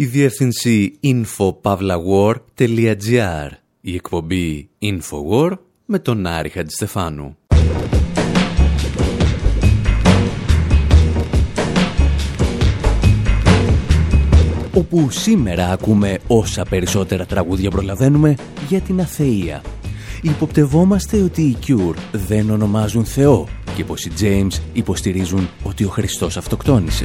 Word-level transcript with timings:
η 0.00 0.04
διεύθυνση 0.04 0.98
infopavlawar.gr, 1.02 3.48
η 3.80 3.94
εκπομπή 3.94 4.68
Infowar 4.82 5.52
με 5.84 5.98
τον 5.98 6.26
Άρη 6.26 6.48
Χατζηστεφάνου. 6.48 7.36
Όπου 14.74 15.10
σήμερα 15.10 15.70
ακούμε 15.70 16.18
όσα 16.26 16.64
περισσότερα 16.64 17.26
τραγούδια 17.26 17.70
προλαβαίνουμε 17.70 18.34
για 18.68 18.80
την 18.80 19.00
αθεία. 19.00 19.62
Υποπτευόμαστε 20.22 21.22
ότι 21.22 21.42
οι 21.42 21.56
Cure 21.66 21.96
δεν 22.12 22.50
ονομάζουν 22.50 23.04
Θεό 23.04 23.48
και 23.76 23.84
πως 23.84 24.04
οι 24.04 24.10
James 24.20 24.60
υποστηρίζουν 24.72 25.48
ότι 25.62 25.84
ο 25.84 25.88
Χριστός 25.88 26.36
αυτοκτόνησε. 26.36 27.04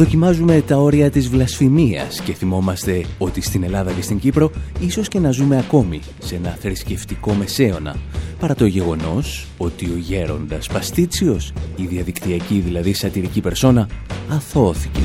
Δοκιμάζουμε 0.00 0.60
τα 0.60 0.76
όρια 0.76 1.10
της 1.10 1.28
βλασφημίας 1.28 2.20
και 2.20 2.32
θυμόμαστε 2.32 3.04
ότι 3.18 3.40
στην 3.40 3.62
Ελλάδα 3.62 3.92
και 3.92 4.02
στην 4.02 4.18
Κύπρο 4.18 4.50
ίσως 4.80 5.08
και 5.08 5.18
να 5.18 5.30
ζούμε 5.30 5.58
ακόμη 5.58 6.00
σε 6.18 6.34
ένα 6.34 6.50
θρησκευτικό 6.50 7.32
μεσαίωνα 7.32 7.96
παρά 8.38 8.54
το 8.54 8.66
γεγονός 8.66 9.46
ότι 9.58 9.84
ο 9.84 9.96
γέροντας 9.96 10.68
Παστίτσιος, 10.68 11.52
η 11.76 11.84
διαδικτυακή 11.86 12.58
δηλαδή 12.58 12.92
σατυρική 12.92 13.40
περσόνα, 13.40 13.88
αθώθηκε. 14.28 15.00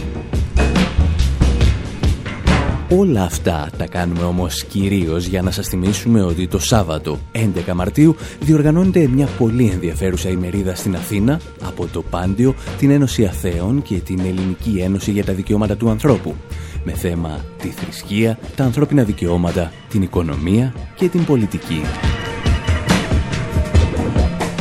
Όλα 2.90 3.24
αυτά 3.24 3.70
τα 3.78 3.88
κάνουμε 3.88 4.24
όμως 4.24 4.64
κυρίως 4.64 5.26
για 5.26 5.42
να 5.42 5.52
σας 5.52 5.68
θυμίσουμε 5.68 6.22
ότι 6.22 6.48
το 6.48 6.60
Σάββατο 6.60 7.20
11 7.32 7.74
Μαρτίου 7.74 8.16
διοργανώνεται 8.40 9.08
μια 9.08 9.28
πολύ 9.38 9.70
ενδιαφέρουσα 9.74 10.30
ημερίδα 10.30 10.76
στην 10.76 10.96
Αθήνα 10.96 11.40
από 11.64 11.88
το 11.88 12.02
Πάντιο, 12.02 12.56
την 12.78 12.92
Ένωση 12.92 13.26
Αθέων 13.26 13.82
και 13.82 13.96
την 13.96 14.20
Ελληνική 14.20 14.80
Ένωση 14.84 15.12
για 15.12 15.26
τα 15.26 15.34
Δικαιώματα 15.34 15.78
του 15.78 15.90
Ανθρώπου 15.90 16.36
με 16.84 16.92
θέμα 16.92 17.46
τη 17.62 17.68
θρησκεία, 17.68 18.40
τα 18.56 18.64
ανθρώπινα 18.64 19.04
δικαιώματα, 19.04 19.72
την 19.90 20.02
οικονομία 20.02 20.74
και 20.96 21.08
την 21.08 21.26
πολιτική. 21.26 21.82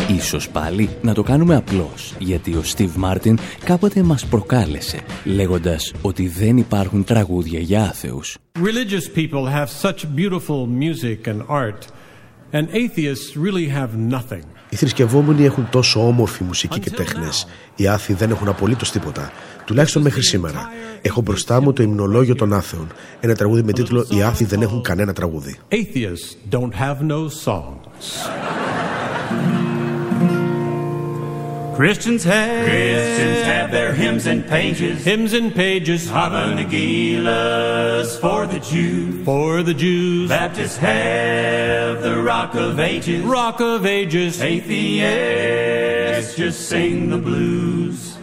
Ίσως 0.09 0.49
πάλι 0.49 0.89
να 1.03 1.15
το 1.15 1.23
κάνουμε 1.23 1.57
απλώς, 1.57 2.15
γιατί 2.19 2.55
ο 2.55 2.63
Στίβ 2.63 2.97
Μάρτιν 2.97 3.39
κάποτε 3.65 4.03
μας 4.03 4.27
προκάλεσε, 4.27 5.01
λέγοντας 5.25 5.93
ότι 6.03 6.29
δεν 6.29 6.57
υπάρχουν 6.57 7.05
τραγούδια 7.05 7.59
για 7.59 7.83
άθεους. 7.83 8.37
Religious 8.59 9.19
people 9.19 9.47
have 9.53 9.69
such 9.83 10.05
beautiful 10.17 10.67
music 10.67 11.27
and 11.27 11.41
art, 11.49 11.83
and 12.53 12.67
atheists 12.73 13.37
really 13.45 13.69
have 13.69 13.89
nothing. 14.11 14.43
Οι 14.69 14.77
θρησκευόμενοι 14.77 15.45
έχουν 15.45 15.69
τόσο 15.71 16.07
όμορφη 16.07 16.45
μουσική 16.45 16.81
και 16.81 16.91
τέχνες. 16.91 17.47
Οι 17.77 17.87
άθιοι 17.87 18.15
δεν 18.15 18.31
έχουν 18.31 18.49
απολύτως 18.49 18.91
τίποτα. 18.91 19.33
Τουλάχιστον 19.65 20.03
μέχρι 20.03 20.23
σήμερα. 20.23 20.69
Έχω 21.03 21.21
μπροστά 21.21 21.61
μου 21.61 21.73
το 21.73 21.83
υμνολόγιο 21.83 22.35
των 22.35 22.53
άθεων. 22.53 22.87
Ένα 23.21 23.35
τραγούδι 23.35 23.63
με 23.63 23.73
τίτλο 23.73 24.07
«Οι 24.11 24.23
άθιοι 24.23 24.47
δεν 24.47 24.63
έχουν 24.63 24.83
κανένα 24.83 25.13
τραγούδι». 25.13 25.57
Atheists 25.71 26.55
don't 26.55 26.73
have 26.81 27.07
no 27.07 27.29
songs. 27.45 28.05
Christians 31.77 32.25
have 32.25 32.67
Christians 32.67 33.43
have 33.43 33.71
their 33.73 33.93
hymns 33.93 34.27
and 34.27 34.47
pages, 34.47 35.05
hymns 35.05 35.33
and 35.33 35.53
pages, 35.53 36.09
Havanagilahs 36.09 38.21
for 38.21 38.47
the 38.47 38.61
Jews, 38.61 39.25
for 39.25 39.65
the 39.65 39.75
Jews. 39.75 40.29
Baptists 40.29 40.77
have 40.77 42.01
the 42.01 42.23
Rock 42.23 42.55
of 42.55 42.79
Ages, 42.79 43.25
Rock 43.25 43.61
of 43.61 43.87
Ages. 43.87 44.41
Atheists 44.41 46.37
just 46.37 46.69
sing 46.69 47.11
the 47.11 47.19
blues. 47.19 48.19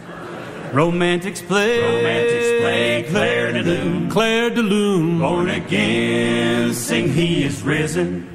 Romantics 0.72 1.42
play, 1.42 1.78
romantics 1.78 2.62
play 2.62 3.04
Claire 3.10 3.52
de 3.52 3.62
Lune, 3.62 4.08
Claire 4.08 4.48
de 4.48 4.62
Lune. 4.62 5.18
Born 5.18 5.50
again, 5.50 6.72
sing 6.72 7.12
He 7.12 7.44
is 7.44 7.62
risen. 7.62 8.31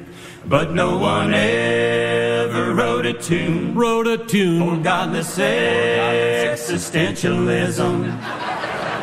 But 0.48 0.72
no 0.72 0.96
one 0.96 1.34
ever 1.34 2.72
wrote 2.72 3.04
a 3.04 3.12
tune, 3.12 3.74
wrote 3.74 4.06
a 4.06 4.16
tune 4.16 4.60
for 4.60 4.78
godless 4.82 5.36
existentialism. 5.36 8.18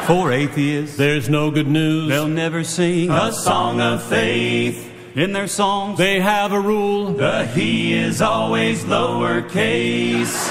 For 0.07 0.31
atheists, 0.31 0.97
there's 0.97 1.29
no 1.29 1.51
good 1.51 1.67
news. 1.67 2.09
They'll 2.09 2.27
never 2.27 2.63
sing 2.63 3.11
a 3.11 3.31
song 3.31 3.79
of 3.79 4.01
faith. 4.01 4.91
In 5.15 5.33
their 5.33 5.47
songs, 5.47 5.99
they 5.99 6.19
have 6.19 6.51
a 6.51 6.59
rule. 6.59 7.13
The 7.13 7.45
he 7.45 7.93
is 7.93 8.23
always 8.23 8.83
lowercase. 8.83 10.49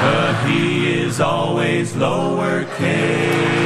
The 0.00 0.34
he 0.48 0.94
is 0.94 1.20
always 1.20 1.92
lowercase. 1.92 3.65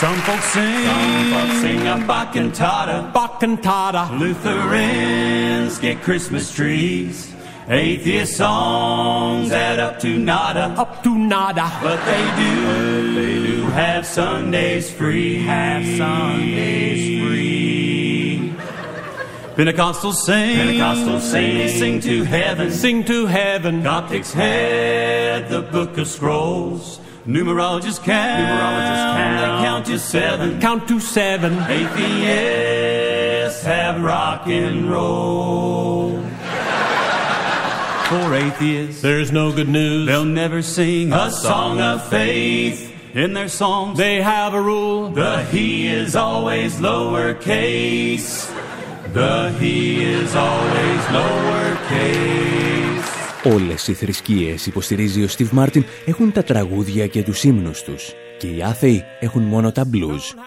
Some 0.00 0.14
folks 0.20 0.44
sing, 0.44 0.84
some 0.84 1.32
folks 1.32 1.60
sing 1.60 1.88
a 1.88 1.96
Bacchantata, 2.06 3.10
Bacchantata. 3.12 4.16
Lutherans 4.16 5.76
get 5.80 6.02
Christmas 6.02 6.54
trees. 6.54 7.34
Atheist 7.68 8.36
songs 8.36 9.50
add 9.50 9.80
up 9.80 9.98
to 9.98 10.16
nada, 10.16 10.66
up 10.78 11.02
to 11.02 11.18
nada. 11.18 11.68
But 11.82 12.04
they 12.04 12.24
do, 12.36 13.14
they 13.14 13.44
do 13.44 13.62
have 13.70 14.06
Sundays 14.06 14.88
free, 14.88 15.42
have 15.42 15.84
Sundays 15.84 17.20
free. 17.20 18.54
Pentecostals 19.56 20.14
sing, 20.14 20.58
Pentecostals 20.58 21.22
sing, 21.22 21.58
they 21.58 21.76
sing 21.76 22.00
to 22.02 22.22
heaven, 22.22 22.70
sing 22.70 23.02
to 23.02 23.26
heaven. 23.26 23.82
Coptics 23.82 24.32
had 24.32 25.48
the 25.48 25.62
Book 25.62 25.98
of 25.98 26.06
Scrolls. 26.06 27.00
Numerologists 27.28 28.02
count. 28.02 28.40
Numerologists 28.40 29.16
count. 29.18 29.40
They 29.40 29.66
count 29.66 29.86
to 29.86 29.98
seven. 29.98 30.60
Count 30.62 30.88
to 30.88 30.98
seven. 30.98 31.58
Atheists 31.70 33.62
have 33.64 34.02
rock 34.02 34.46
and 34.46 34.90
roll. 34.90 36.22
For 38.08 38.34
atheists, 38.34 39.02
there's 39.02 39.30
no 39.30 39.52
good 39.52 39.68
news. 39.68 40.06
They'll 40.06 40.24
never 40.24 40.62
sing 40.62 41.12
a 41.12 41.30
song 41.30 41.82
of 41.82 42.08
faith. 42.08 42.94
In 43.14 43.34
their 43.34 43.48
songs, 43.48 43.98
they 43.98 44.22
have 44.22 44.54
a 44.54 44.62
rule. 44.62 45.10
The 45.10 45.44
he 45.44 45.86
is 45.86 46.16
always 46.16 46.76
lowercase. 46.76 48.50
The 49.12 49.50
he 49.58 50.02
is 50.02 50.34
always 50.34 51.00
lowercase. 51.12 52.77
Όλες 53.44 53.88
οι 53.88 53.92
θρησκείες, 53.92 54.66
υποστηρίζει 54.66 55.22
ο 55.22 55.28
Στίβ 55.28 55.52
Μάρτιν, 55.52 55.84
έχουν 56.06 56.32
τα 56.32 56.42
τραγούδια 56.42 57.06
και 57.06 57.22
τους 57.22 57.44
ύμνους 57.44 57.82
τους 57.82 58.12
και 58.38 58.46
οι 58.46 58.62
άθεοι 58.62 59.04
έχουν 59.20 59.42
μόνο 59.42 59.72
τα 59.72 59.84
blues. 59.92 60.38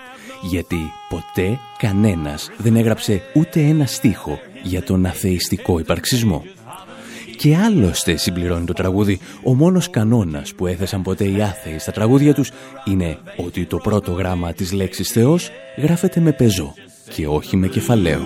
Γιατί 0.42 0.92
ποτέ 1.10 1.60
κανένας 1.78 2.50
δεν 2.58 2.76
έγραψε 2.76 3.22
ούτε 3.34 3.60
ένα 3.60 3.86
στίχο 3.86 4.40
για 4.64 4.84
τον 4.84 5.06
αθεϊστικό 5.06 5.80
υπαρξισμό. 5.80 6.44
Και 7.38 7.56
άλλωστε, 7.56 8.16
συμπληρώνει 8.16 8.66
το 8.66 8.74
τραγούδι, 8.74 9.20
ο 9.44 9.56
μόνος 9.56 9.90
κανόνας 9.90 10.54
που 10.54 10.68
έθεσαν 10.68 11.02
ποτέ 11.02 11.24
οι 11.24 11.42
άθεοι 11.42 11.80
στα 11.80 11.92
τραγούδια 11.92 12.34
τους 12.34 12.52
είναι 12.86 13.18
ότι 13.38 13.66
το 13.66 13.78
πρώτο 13.78 14.12
γράμμα 14.12 14.54
της 14.54 14.72
λέξης 14.72 15.10
Θεός 15.12 15.50
γράφεται 15.78 16.20
με 16.20 16.32
πεζό 16.32 16.74
και 17.10 17.28
όχι 17.28 17.58
με 17.58 17.68
κεφαλαίο. 17.68 18.22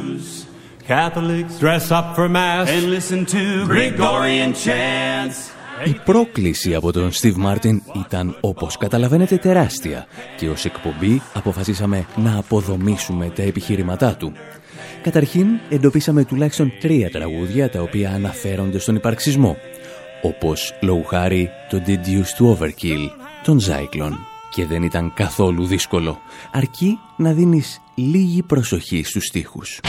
Catholics 0.87 1.57
dress 1.59 1.89
up 1.89 2.07
for 2.15 2.29
mass 2.29 2.69
and 2.69 2.83
listen 2.95 3.25
to 3.25 3.65
Gregorian 3.67 4.53
chants. 4.53 5.37
Η 5.85 5.93
πρόκληση 6.05 6.75
από 6.75 6.91
τον 6.91 7.11
Steve 7.11 7.35
Μάρτιν 7.35 7.81
ήταν 8.05 8.37
όπως 8.41 8.77
καταλαβαίνετε 8.77 9.37
τεράστια 9.37 10.07
και 10.37 10.49
ως 10.49 10.65
εκπομπή 10.65 11.21
αποφασίσαμε 11.33 12.05
να 12.15 12.37
αποδομήσουμε 12.37 13.29
τα 13.29 13.41
επιχειρηματά 13.41 14.15
του. 14.15 14.33
Καταρχήν 15.01 15.47
εντοπίσαμε 15.69 16.23
τουλάχιστον 16.23 16.71
τρία 16.79 17.09
τραγούδια 17.09 17.69
τα 17.69 17.81
οποία 17.81 18.11
αναφέρονται 18.11 18.79
στον 18.79 18.95
υπαρξισμό 18.95 19.57
όπως 20.21 20.73
λόγου 20.81 21.03
χάρη 21.03 21.49
το 21.69 21.81
Did 21.87 21.89
Used 21.89 22.37
to 22.37 22.57
Overkill, 22.57 23.09
τον 23.43 23.59
Zyklon. 23.59 24.11
Και 24.49 24.65
δεν 24.65 24.83
ήταν 24.83 25.13
καθόλου 25.13 25.65
δύσκολο, 25.65 26.17
αρκεί 26.51 26.99
να 27.17 27.31
δίνεις 27.31 27.81
λίγη 27.95 28.43
προσοχή 28.43 29.03
στους 29.03 29.25
στίχους. 29.25 29.79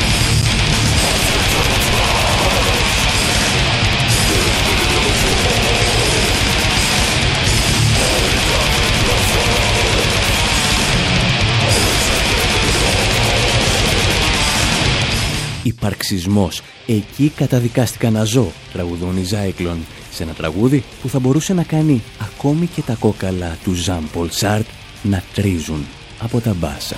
Υπαρξισμός. 15.86 16.62
Εκεί 16.86 17.32
καταδικάστηκα 17.36 18.10
να 18.10 18.24
ζω, 18.24 18.52
τραγουδούν 18.72 19.16
οι 19.16 19.22
Ζάικλον, 19.22 19.78
σε 20.12 20.22
ένα 20.22 20.32
τραγούδι 20.32 20.84
που 21.02 21.08
θα 21.08 21.18
μπορούσε 21.18 21.54
να 21.54 21.62
κάνει 21.62 22.02
ακόμη 22.18 22.66
και 22.66 22.82
τα 22.82 22.94
κόκαλα 22.94 23.56
του 23.64 23.72
Ζαν 23.72 24.08
Πολ 24.12 24.28
Σάρτ 24.30 24.66
να 25.02 25.22
τρίζουν 25.34 25.86
από 26.18 26.40
τα 26.40 26.54
μπάσα. 26.54 26.96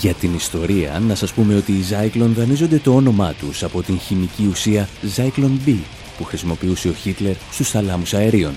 Για 0.00 0.14
την 0.14 0.34
ιστορία, 0.34 1.02
να 1.06 1.14
σας 1.14 1.32
πούμε 1.32 1.54
ότι 1.54 1.72
οι 1.72 1.84
Zyklon 1.90 2.30
δανείζονται 2.36 2.78
το 2.78 2.94
όνομά 2.94 3.32
τους 3.32 3.62
από 3.62 3.82
την 3.82 3.98
χημική 3.98 4.46
ουσία 4.50 4.88
Zyklon 5.16 5.68
B, 5.68 5.74
που 6.18 6.24
χρησιμοποιούσε 6.24 6.88
ο 6.88 6.92
Χίτλερ 6.92 7.34
στους 7.50 7.70
θαλάμους 7.70 8.14
αερίων. 8.14 8.54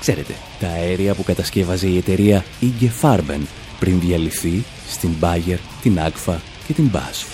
Ξέρετε, 0.00 0.34
τα 0.60 0.68
αέρια 0.68 1.14
που 1.14 1.22
κατασκεύαζε 1.22 1.86
η 1.86 1.96
εταιρεία 1.96 2.44
Ige 2.60 2.88
Farben 3.02 3.40
πριν 3.78 4.00
διαλυθεί 4.00 4.64
στην 4.88 5.10
Bayer, 5.20 5.58
την 5.88 5.98
Agfa 5.98 6.36
και 6.66 6.72
την 6.72 6.90
BASF. 6.92 7.26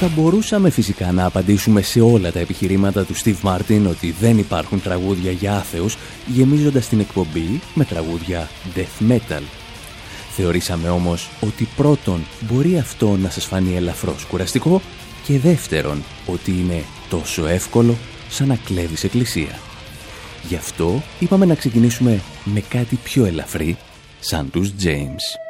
Θα 0.00 0.08
μπορούσαμε 0.14 0.70
φυσικά 0.70 1.12
να 1.12 1.24
απαντήσουμε 1.24 1.82
σε 1.82 2.00
όλα 2.00 2.32
τα 2.32 2.38
επιχειρήματα 2.38 3.04
του 3.04 3.14
Steve 3.16 3.36
Martin 3.42 3.82
ότι 3.88 4.14
δεν 4.20 4.38
υπάρχουν 4.38 4.82
τραγούδια 4.82 5.30
για 5.30 5.54
άθεους, 5.54 5.96
γεμίζοντας 6.26 6.88
την 6.88 7.00
εκπομπή 7.00 7.60
με 7.74 7.84
τραγούδια 7.84 8.48
death 8.74 9.10
metal. 9.10 9.42
Θεωρήσαμε 10.30 10.88
όμως 10.88 11.30
ότι 11.40 11.68
πρώτον 11.76 12.20
μπορεί 12.40 12.78
αυτό 12.78 13.16
να 13.16 13.30
σας 13.30 13.44
φανεί 13.44 13.76
ελαφρώς 13.76 14.24
κουραστικό 14.24 14.80
και 15.26 15.38
δεύτερον 15.38 16.02
ότι 16.26 16.50
είναι 16.50 16.84
τόσο 17.08 17.46
εύκολο 17.46 17.96
σαν 18.28 18.48
να 18.48 18.58
κλέβεις 18.64 19.04
εκκλησία. 19.04 19.58
Γι' 20.48 20.56
αυτό 20.56 21.02
είπαμε 21.18 21.44
να 21.44 21.54
ξεκινήσουμε 21.54 22.20
με 22.44 22.60
κάτι 22.60 22.96
πιο 22.96 23.24
ελαφρύ, 23.24 23.76
σαν 24.20 24.50
τους 24.50 24.72
James. 24.82 25.49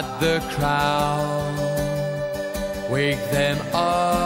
At 0.00 0.20
the 0.20 0.40
crowd. 0.54 1.56
Wake 2.90 3.22
them 3.30 3.58
up, 3.74 4.19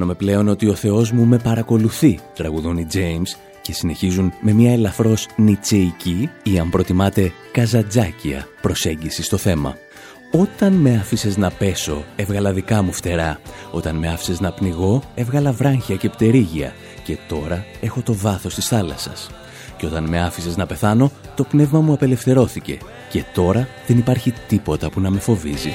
αισθάνομαι 0.00 0.32
πλέον 0.32 0.48
ότι 0.48 0.68
ο 0.68 0.74
Θεός 0.74 1.12
μου 1.12 1.24
με 1.24 1.38
παρακολουθεί, 1.38 2.18
τραγουδούν 2.34 2.78
οι 2.78 2.86
James 2.92 3.36
και 3.60 3.72
συνεχίζουν 3.72 4.32
με 4.40 4.52
μια 4.52 4.72
ελαφρώς 4.72 5.26
νιτσεϊκή 5.36 6.30
ή 6.42 6.58
αν 6.58 6.70
προτιμάτε 6.70 7.32
καζατζάκια 7.52 8.46
προσέγγιση 8.60 9.22
στο 9.22 9.36
θέμα. 9.36 9.76
Όταν 10.32 10.72
με 10.72 10.96
άφησες 11.00 11.36
να 11.36 11.50
πέσω, 11.50 12.04
έβγαλα 12.16 12.52
δικά 12.52 12.82
μου 12.82 12.92
φτερά. 12.92 13.40
Όταν 13.70 13.96
με 13.96 14.08
άφησες 14.08 14.40
να 14.40 14.52
πνιγώ, 14.52 15.02
έβγαλα 15.14 15.52
βράχια 15.52 15.96
και 15.96 16.08
πτερίγια. 16.08 16.72
Και 17.04 17.18
τώρα 17.28 17.64
έχω 17.80 18.00
το 18.00 18.14
βάθος 18.14 18.54
της 18.54 18.66
θάλασσας. 18.66 19.30
Και 19.76 19.86
όταν 19.86 20.04
με 20.04 20.22
άφησες 20.22 20.56
να 20.56 20.66
πεθάνω, 20.66 21.10
το 21.34 21.44
πνεύμα 21.44 21.80
μου 21.80 21.92
απελευθερώθηκε. 21.92 22.78
Και 23.10 23.24
τώρα 23.34 23.68
δεν 23.86 23.98
υπάρχει 23.98 24.32
τίποτα 24.48 24.90
που 24.90 25.00
να 25.00 25.10
με 25.10 25.18
φοβίζει. 25.18 25.72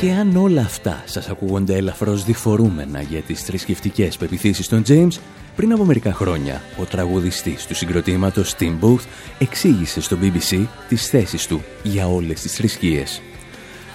Και 0.00 0.10
αν 0.10 0.36
όλα 0.36 0.60
αυτά 0.60 1.02
σας 1.06 1.28
ακούγονται 1.28 1.76
ελαφρώς 1.76 2.24
διφορούμενα 2.24 3.00
για 3.00 3.20
τις 3.20 3.42
θρησκευτικές 3.42 4.16
πεπιθήσεις 4.16 4.68
των 4.68 4.82
James, 4.88 5.18
πριν 5.56 5.72
από 5.72 5.84
μερικά 5.84 6.12
χρόνια, 6.12 6.62
ο 6.80 6.84
τραγουδιστής 6.84 7.66
του 7.66 7.74
συγκροτήματος 7.74 8.54
Tim 8.58 8.78
Booth 8.80 9.04
εξήγησε 9.38 10.00
στο 10.00 10.16
BBC 10.22 10.66
τις 10.88 11.08
θέσεις 11.08 11.46
του 11.46 11.62
για 11.82 12.08
όλες 12.08 12.40
τις 12.40 12.52
θρησκείες. 12.52 13.22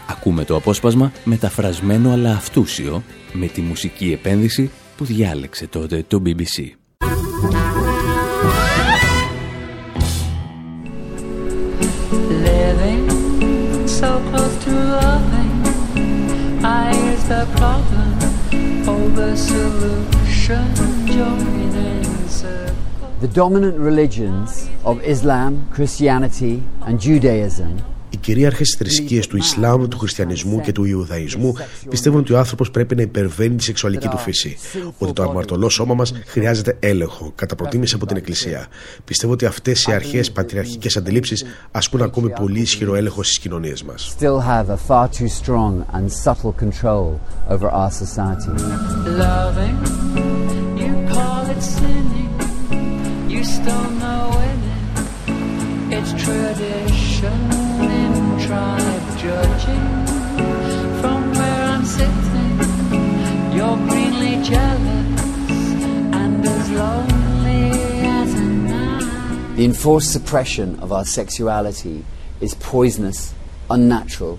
Ακούμε 0.09 0.45
το 0.45 0.55
απόσπασμα 0.55 1.11
μεταφρασμένο 1.23 2.11
αλλά 2.11 2.31
αυτούσιο 2.31 3.03
με 3.33 3.47
τη 3.47 3.61
μουσική 3.61 4.11
επένδυση 4.11 4.71
που 4.97 5.05
διάλεξε 5.05 5.67
τότε 5.67 6.05
το 6.07 6.21
BBC. 6.25 6.71
Living 12.45 13.03
so 13.99 14.09
close 14.29 14.55
to 14.65 14.71
loving, 15.01 15.25
I 15.25 15.31
is 15.31 15.34
the 17.27 17.47
problem. 17.55 18.17
Oh, 18.87 19.09
the 19.09 19.35
solution. 19.35 20.75
The 23.21 23.27
dominant 23.33 23.79
religions 23.79 24.69
of 24.83 25.01
Islam, 25.03 25.67
Christianity, 25.71 26.61
and 26.81 26.99
Judaism 26.99 27.81
Οι 28.25 28.27
κυρίαρχες 28.27 28.75
θρησκείες 28.77 29.27
του 29.27 29.37
Ισλάμ, 29.37 29.87
του 29.87 29.97
Χριστιανισμού 29.97 30.61
και 30.61 30.71
του 30.71 30.83
Ιουδαϊσμού 30.83 31.53
πιστεύουν 31.89 32.19
ότι 32.19 32.33
ο 32.33 32.37
άνθρωπος 32.37 32.71
πρέπει 32.71 32.95
να 32.95 33.01
υπερβαίνει 33.01 33.55
τη 33.55 33.63
σεξουαλική 33.63 34.07
του 34.07 34.17
φύση. 34.17 34.57
Ότι 34.97 35.13
το 35.13 35.23
αμαρτωλό 35.23 35.69
σώμα 35.69 35.93
μας 35.93 36.13
χρειάζεται 36.25 36.77
έλεγχο, 36.79 37.31
κατά 37.35 37.55
προτίμηση 37.55 37.95
από 37.95 38.05
την 38.05 38.17
Εκκλησία. 38.17 38.67
Πιστεύω 39.05 39.33
ότι 39.33 39.45
αυτές 39.45 39.85
οι 39.85 39.91
αρχαίες 39.91 40.31
πατριαρχικές 40.31 40.97
αντιλήψεις 40.97 41.45
ασκούν 41.71 42.01
ακόμη 42.01 42.29
πολύ 42.29 42.59
ισχυρό 42.59 42.95
έλεγχο 42.95 43.23
στις 43.23 43.39
κοινωνίες 43.39 43.83
μας. 43.83 44.15
still 44.17 44.39
have 44.39 44.69
The 69.55 69.63
enforced 69.63 70.11
suppression 70.11 70.77
of 70.81 70.91
our 70.91 71.05
sexuality 71.05 72.03
is 72.41 72.55
poisonous, 72.55 73.33
unnatural, 73.69 74.37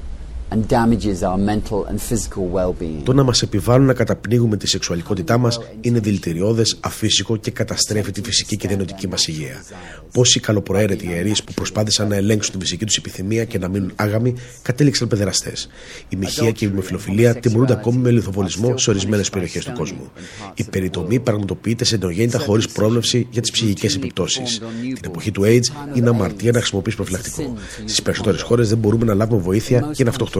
Το 3.04 3.12
να 3.12 3.22
μας 3.22 3.42
επιβάλλουν 3.42 3.86
να 3.86 3.94
καταπνίγουμε 3.94 4.56
τη 4.56 4.68
σεξουαλικότητά 4.68 5.38
μας 5.38 5.60
είναι 5.80 5.98
δηλητηριώδες, 5.98 6.76
αφύσικο 6.80 7.36
και 7.36 7.50
καταστρέφει 7.50 8.10
τη 8.10 8.22
φυσική 8.22 8.56
και 8.56 8.68
διανοητική 8.68 9.08
μας 9.08 9.26
υγεία. 9.26 9.64
Πόσοι 10.12 10.40
καλοπροαίρετοι 10.40 11.06
ιερείς 11.06 11.44
που 11.44 11.52
προσπάθησαν 11.52 12.08
να 12.08 12.16
ελέγξουν 12.16 12.52
τη 12.52 12.60
φυσική 12.60 12.84
τους 12.84 12.96
επιθυμία 12.96 13.44
και 13.44 13.58
να 13.58 13.68
μείνουν 13.68 13.92
άγαμοι 13.96 14.34
κατέληξαν 14.62 15.08
παιδεραστές. 15.08 15.68
Η 16.08 16.16
μοιχεία 16.16 16.50
και 16.50 16.64
η 16.64 16.68
δημοφιλοφιλία 16.68 17.34
τιμωρούνται 17.34 17.72
ακόμη 17.72 17.98
με 17.98 18.10
λιθοβολισμό 18.10 18.78
σε 18.78 18.90
ορισμένες 18.90 19.30
περιοχές 19.30 19.64
του 19.64 19.72
κόσμου. 19.72 20.10
Η 20.54 20.64
περιτομή 20.64 21.20
πραγματοποιείται 21.20 21.84
σε 21.84 21.96
νεογέννητα 21.96 22.38
χωρίς 22.38 22.68
πρόβλεψη 22.68 23.26
για 23.30 23.40
τις 23.40 23.50
ψυχικές 23.50 23.94
επιπτώσεις. 23.94 24.60
Την 24.80 25.04
εποχή 25.04 25.30
του 25.30 25.42
AIDS 25.44 25.96
είναι 25.96 26.08
αμαρτία 26.08 26.52
να 26.52 26.58
χρησιμοποιείς 26.58 26.94
προφυλακτικό. 26.94 27.54
Στις 27.84 28.02
περισσότερες 28.02 28.42
χώρες 28.42 28.68
δεν 28.68 28.78
μπορούμε 28.78 29.04
να 29.04 29.14
λάβουμε 29.14 29.42
βοήθεια 29.42 29.90
για 29.92 30.04
να 30.04 30.10
αυτοκτονήσουμε 30.10 30.34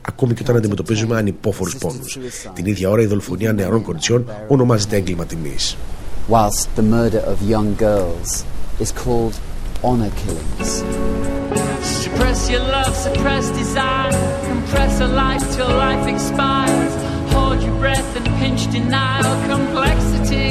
ακόμη 0.00 0.34
και 0.34 0.42
όταν 0.42 0.56
αντιμετωπίζουμε 0.56 1.16
ανυπόφορου 1.16 1.70
πόνου. 1.70 2.04
Την 2.54 2.66
ίδια 2.66 2.90
ώρα 2.90 3.02
η 3.02 3.06
δολοφονία 3.06 3.52
νεαρών 3.52 3.82
κοριτσιών 3.82 4.24
ονομάζεται 4.48 4.96
έγκλημα 4.96 5.24
τιμή. 5.24 5.56
Whilst 6.28 6.68
the 6.76 6.82
murder 6.82 7.22
of 7.32 7.36
young 7.54 7.70
girls 7.76 8.44
is 8.84 8.90
called 9.02 9.34
honor 9.84 10.12
killings. 10.20 10.70
Suppress 12.02 12.50
your 12.50 12.64
love, 12.76 12.94
suppress 13.06 13.46
desire, 13.62 14.10
compress 14.50 15.00
a 15.00 15.08
life 15.24 15.44
till 15.54 15.68
life 15.68 16.04
expires. 16.14 16.94
Hold 17.32 17.62
your 17.62 17.76
breath 17.78 18.10
and 18.18 18.26
pinch 18.40 18.62
denial, 18.78 19.34
complexity. 19.54 20.50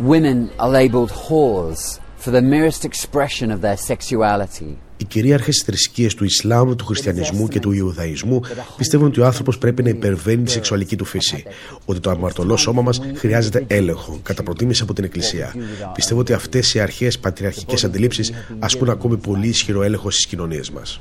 Women 0.00 0.50
are 0.58 0.68
labeled 0.68 1.10
whores 1.10 1.98
for 2.22 2.30
the 2.30 2.42
merest 2.42 2.84
expression 2.84 3.50
of 3.50 3.60
their 3.62 3.78
sexuality. 3.78 4.78
Οι 4.96 5.04
κυρίαρχες 5.04 5.62
θρησκείες 5.66 6.14
του 6.14 6.24
Ισλάμ, 6.24 6.74
του 6.74 6.84
Χριστιανισμού 6.84 7.48
και 7.48 7.60
του 7.60 7.72
Ιουδαϊσμού 7.72 8.40
πιστεύουν 8.76 9.06
ότι 9.06 9.20
ο 9.20 9.26
άνθρωπος 9.26 9.58
πρέπει 9.58 9.82
να 9.82 9.88
υπερβαίνει 9.88 10.42
τη 10.42 10.50
σεξουαλική 10.50 10.96
του 10.96 11.04
φύση. 11.04 11.44
Ότι 11.84 12.00
το 12.00 12.10
αμαρτωλό 12.10 12.56
σώμα 12.56 12.82
μας 12.82 13.00
χρειάζεται 13.14 13.64
έλεγχο, 13.66 14.18
κατά 14.22 14.42
προτίμηση 14.42 14.82
από 14.82 14.92
την 14.92 15.04
Εκκλησία. 15.04 15.54
Πιστεύω 15.94 16.20
ότι 16.20 16.32
αυτές 16.32 16.74
οι 16.74 16.80
αρχαίε 16.80 17.10
πατριαρχικές 17.20 17.84
αντιλήψεις 17.84 18.32
ασκούν 18.58 18.88
ακόμη 18.88 19.16
πολύ 19.16 19.48
ισχυρό 19.48 19.82
έλεγχο 19.82 20.10
στις 20.10 20.26
κοινωνίες 20.26 20.70
μας. 20.70 20.98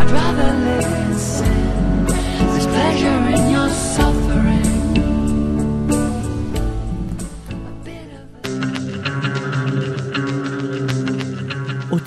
I'd 0.00 0.10
rather 0.10 0.52
live 0.66 0.97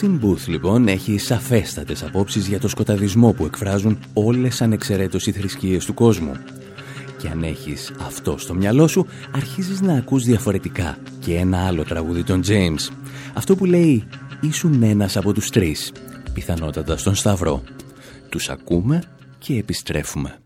Ο 0.01 0.03
Τιν 0.03 0.17
Μπούθ 0.17 0.47
λοιπόν 0.47 0.87
έχει 0.87 1.17
σαφέστατες 1.17 2.03
απόψεις 2.03 2.47
για 2.47 2.59
το 2.59 2.67
σκοταδισμό 2.67 3.31
που 3.31 3.45
εκφράζουν 3.45 3.99
όλες 4.13 4.61
ανεξαιρέτως 4.61 5.27
οι 5.27 5.31
θρησκείες 5.31 5.85
του 5.85 5.93
κόσμου. 5.93 6.31
Και 7.17 7.27
αν 7.27 7.43
έχεις 7.43 7.91
αυτό 8.05 8.37
στο 8.37 8.53
μυαλό 8.53 8.87
σου, 8.87 9.05
αρχίζεις 9.31 9.81
να 9.81 9.93
ακούς 9.93 10.23
διαφορετικά 10.23 10.97
και 11.19 11.35
ένα 11.35 11.65
άλλο 11.65 11.83
τραγούδι 11.83 12.23
των 12.23 12.41
James. 12.47 12.91
Αυτό 13.33 13.55
που 13.55 13.65
λέει 13.65 14.03
«Ήσουν 14.41 14.83
ένας 14.83 15.17
από 15.17 15.33
τους 15.33 15.49
τρεις», 15.49 15.91
πιθανότατα 16.33 16.97
στον 16.97 17.15
Σταυρό. 17.15 17.63
Τους 18.29 18.49
ακούμε 18.49 19.03
και 19.37 19.57
επιστρέφουμε. 19.57 20.40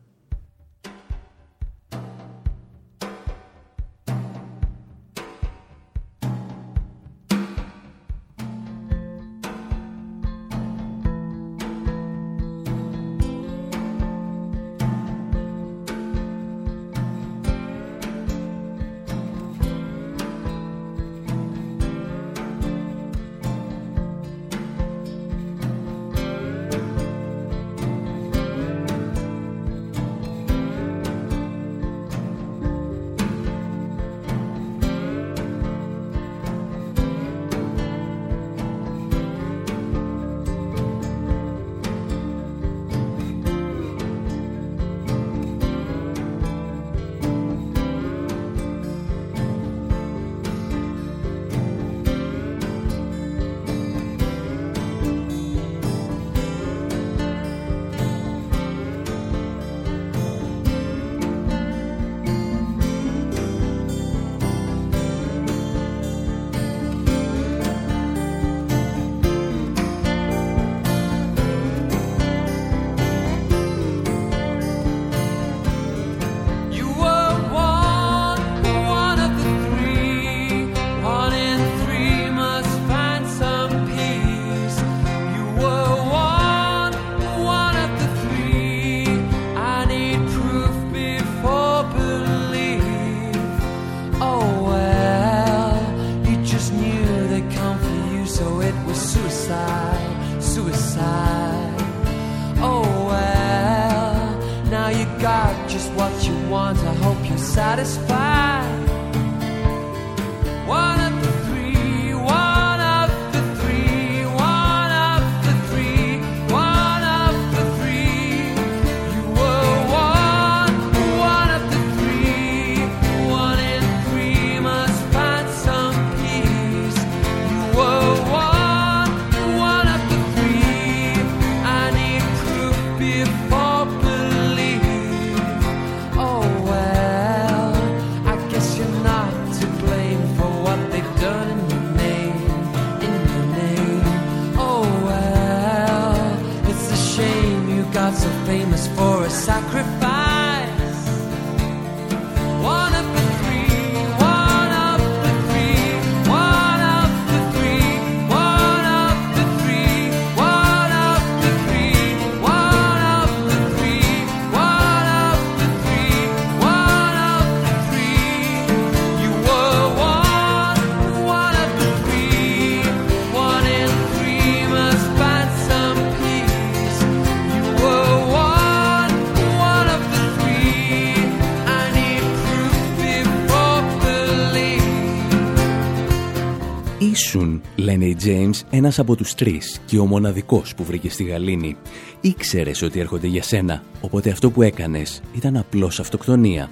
Ένας 188.86 189.00
από 189.00 189.16
τους 189.16 189.34
τρεις 189.34 189.80
και 189.86 189.98
ο 190.00 190.06
μοναδικός 190.06 190.76
που 190.76 190.84
βρήκε 190.84 191.10
στη 191.10 191.24
Γαλήνη. 191.24 191.78
Ήξερες 192.22 192.82
ότι 192.82 193.00
έρχονται 193.00 193.28
για 193.28 193.44
σένα, 193.44 193.84
οπότε 194.02 194.30
αυτό 194.30 194.52
που 194.52 194.62
έκανες 194.62 195.22
ήταν 195.36 195.58
απλώς 195.58 196.00
αυτοκτονία. 196.00 196.70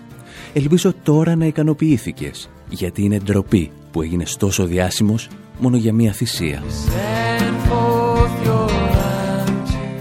Ελπίζω 0.53 0.93
τώρα 1.03 1.35
να 1.35 1.45
ικανοποιήθηκες, 1.45 2.49
γιατί 2.69 3.03
είναι 3.03 3.17
ντροπή 3.17 3.71
που 3.91 4.01
έγινες 4.01 4.37
τόσο 4.37 4.65
διάσημος 4.65 5.27
μόνο 5.59 5.77
για 5.77 5.93
μία 5.93 6.11
θυσία. 6.11 6.63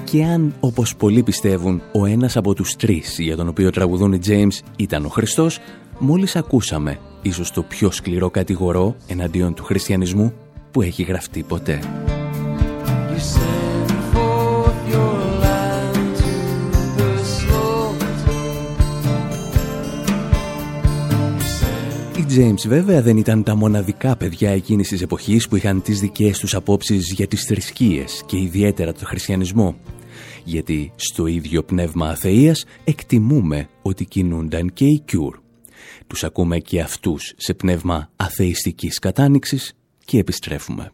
Και 0.04 0.25
αν, 0.25 0.54
όπως 0.61 0.97
πολλοί 0.97 1.23
πιστεύουν, 1.23 1.83
ο 1.92 2.07
ένας 2.07 2.37
από 2.37 2.54
τους 2.54 2.76
τρεις 2.76 3.19
για 3.19 3.37
τον 3.37 3.49
οποίο 3.49 3.71
τραγουδούν 3.71 4.12
οι 4.12 4.19
James 4.26 4.59
ήταν 4.76 5.04
ο 5.04 5.09
Χριστός, 5.09 5.59
μόλις 5.99 6.37
ακούσαμε 6.37 6.99
ίσως 7.23 7.50
το 7.50 7.62
πιο 7.62 7.90
σκληρό 7.90 8.31
κατηγορό 8.31 8.97
εναντίον 9.07 9.54
του 9.54 9.64
χριστιανισμού 9.64 10.33
που 10.73 10.83
έχει 10.83 11.02
γραφτεί 11.02 11.43
ποτέ. 11.43 11.81
Οι 22.17 22.25
James 22.37 22.69
βέβαια 22.69 23.02
δεν 23.02 23.17
ήταν 23.17 23.43
τα 23.43 23.55
μοναδικά 23.55 24.17
παιδιά 24.17 24.50
εκείνης 24.50 24.88
της 24.88 25.02
εποχής 25.02 25.49
που 25.49 25.57
είχαν 25.57 25.83
τις 25.83 26.00
δικές 26.00 26.38
τους 26.38 26.55
απόψεις 26.55 27.12
για 27.12 27.26
τις 27.26 27.45
θρησκείες 27.45 28.23
και 28.26 28.38
ιδιαίτερα 28.38 28.93
το 28.93 29.05
χριστιανισμό. 29.05 29.76
Γιατί 30.45 30.93
στο 30.97 31.26
ίδιο 31.26 31.62
πνεύμα 31.62 32.09
αθείας 32.09 32.64
εκτιμούμε 32.85 33.69
ότι 33.83 34.05
κινούνταν 34.05 34.73
και 34.73 34.85
οι 34.85 35.05
Cure. 35.12 35.41
Τους 36.07 36.25
ακούμε 36.25 36.59
και 36.59 36.81
αυτούς 36.81 37.33
σε 37.37 37.55
πνεύμα 37.55 38.11
αθεϊστικής 38.17 38.99
κατάνοιξης 38.99 39.73
και 40.12 40.19
επιστρέφουμε. 40.19 40.92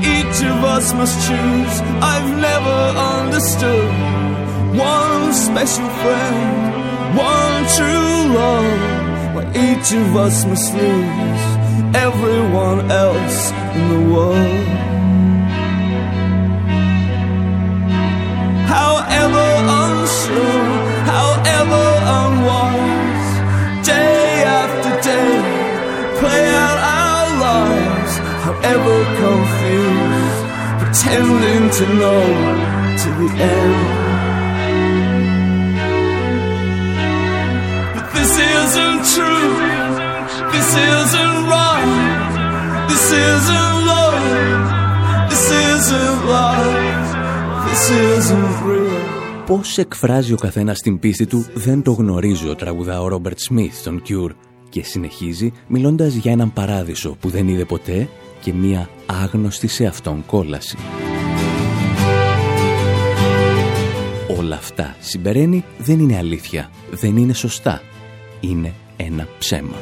each 0.00 0.42
of 0.42 0.64
us 0.64 0.92
must 0.94 1.16
choose. 1.26 1.74
I've 2.02 2.30
never 2.48 2.80
understood 3.18 3.90
one 4.76 5.32
special 5.34 5.88
friend, 6.00 7.16
one 7.16 7.56
true 7.76 8.34
love. 8.38 9.34
Why 9.34 9.44
each 9.54 9.92
of 9.92 10.16
us 10.16 10.44
must 10.44 10.72
lose 10.74 11.44
everyone 11.94 12.90
else 12.90 13.50
in 13.76 13.84
the 13.94 14.14
world. 14.14 14.66
However 18.76 19.48
unsure, 19.82 20.68
however 21.14 21.86
unwise, 22.18 23.30
day 23.86 24.44
after 24.44 24.92
day, 25.08 26.20
play 26.20 26.54
out. 26.54 26.97
Our 28.48 28.54
lives, 28.54 28.66
however 28.66 28.98
confused, 29.22 30.40
pretending 30.80 31.64
to 31.78 31.84
know 32.00 32.22
to 33.02 33.08
the 33.20 33.28
end. 33.54 33.78
But 37.94 38.06
this 38.16 38.32
isn't 38.56 39.00
true. 39.14 39.52
This 40.52 40.70
isn't 40.96 41.38
right. 41.54 41.90
This 42.90 43.06
isn't 43.12 43.74
love. 43.90 44.20
This 45.30 45.46
isn't 45.70 46.18
life. 46.34 47.08
This 47.68 47.84
isn't 47.90 48.52
real. 48.66 49.02
Πώς 49.46 49.78
εκφράζει 49.78 50.32
ο 50.32 50.36
καθένας 50.36 50.78
την 50.80 50.98
πίστη 50.98 51.26
του 51.26 51.46
δεν 51.54 51.82
το 51.82 51.92
γνωρίζω, 51.92 52.54
τραγουδά 52.54 53.00
ο 53.00 53.08
Ρόμπερτ 53.08 53.38
Σμιθ 53.38 53.78
στον 53.78 54.02
Cure 54.08 54.30
και 54.68 54.82
συνεχίζει 54.82 55.52
μιλώντας 55.68 56.14
για 56.14 56.32
έναν 56.32 56.52
παράδεισο 56.52 57.16
που 57.20 57.28
δεν 57.28 57.48
είδε 57.48 57.64
ποτέ 57.64 58.08
και 58.40 58.52
μία 58.52 58.88
άγνωστη 59.06 59.66
σε 59.66 59.86
αυτόν 59.86 60.24
κόλαση. 60.26 60.76
Όλα 64.38 64.56
αυτά 64.56 64.96
συμπεραίνει 65.00 65.64
δεν 65.78 65.98
είναι 65.98 66.16
αλήθεια, 66.16 66.70
δεν 66.90 67.16
είναι 67.16 67.32
σωστά, 67.32 67.82
είναι 68.40 68.72
ένα 68.96 69.28
ψέμα. 69.38 69.76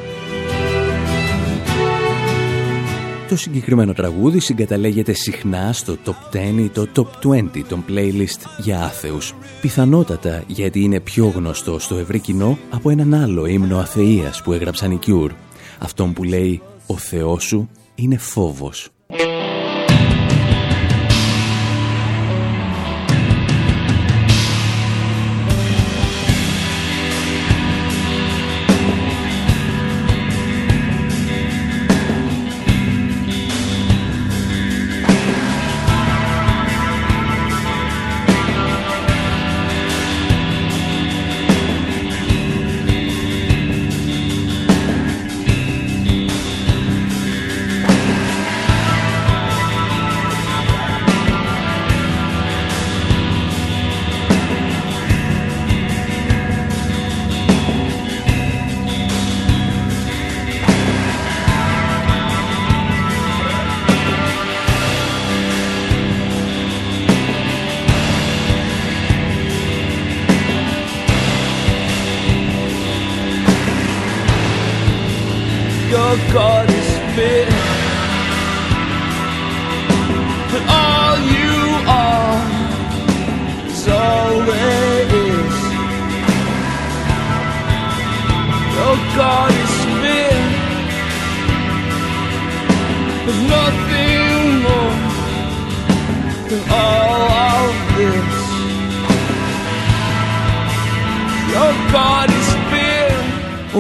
Το 3.28 3.36
συγκεκριμένο 3.36 3.92
τραγούδι 3.92 4.40
συγκαταλέγεται 4.40 5.12
συχνά 5.12 5.72
στο 5.72 5.96
top 6.04 6.36
10 6.36 6.36
ή 6.58 6.68
το 6.68 6.86
top 6.96 7.26
20 7.26 7.62
των 7.68 7.84
playlist 7.88 8.40
για 8.58 8.80
άθεους. 8.80 9.34
Πιθανότατα 9.60 10.44
γιατί 10.46 10.80
είναι 10.80 11.00
πιο 11.00 11.26
γνωστό 11.26 11.78
στο 11.78 11.96
ευρύ 11.96 12.18
κοινό 12.18 12.58
από 12.70 12.90
έναν 12.90 13.14
άλλο 13.14 13.46
ύμνο 13.46 13.78
αθείας 13.78 14.42
που 14.42 14.52
έγραψαν 14.52 14.90
οι 14.90 14.98
Cure. 15.06 15.30
Αυτόν 15.78 16.12
που 16.12 16.24
λέει 16.24 16.62
«Ο 16.86 16.96
Θεός 16.96 17.44
σου 17.44 17.68
είναι 17.96 18.16
φόβος». 18.18 18.95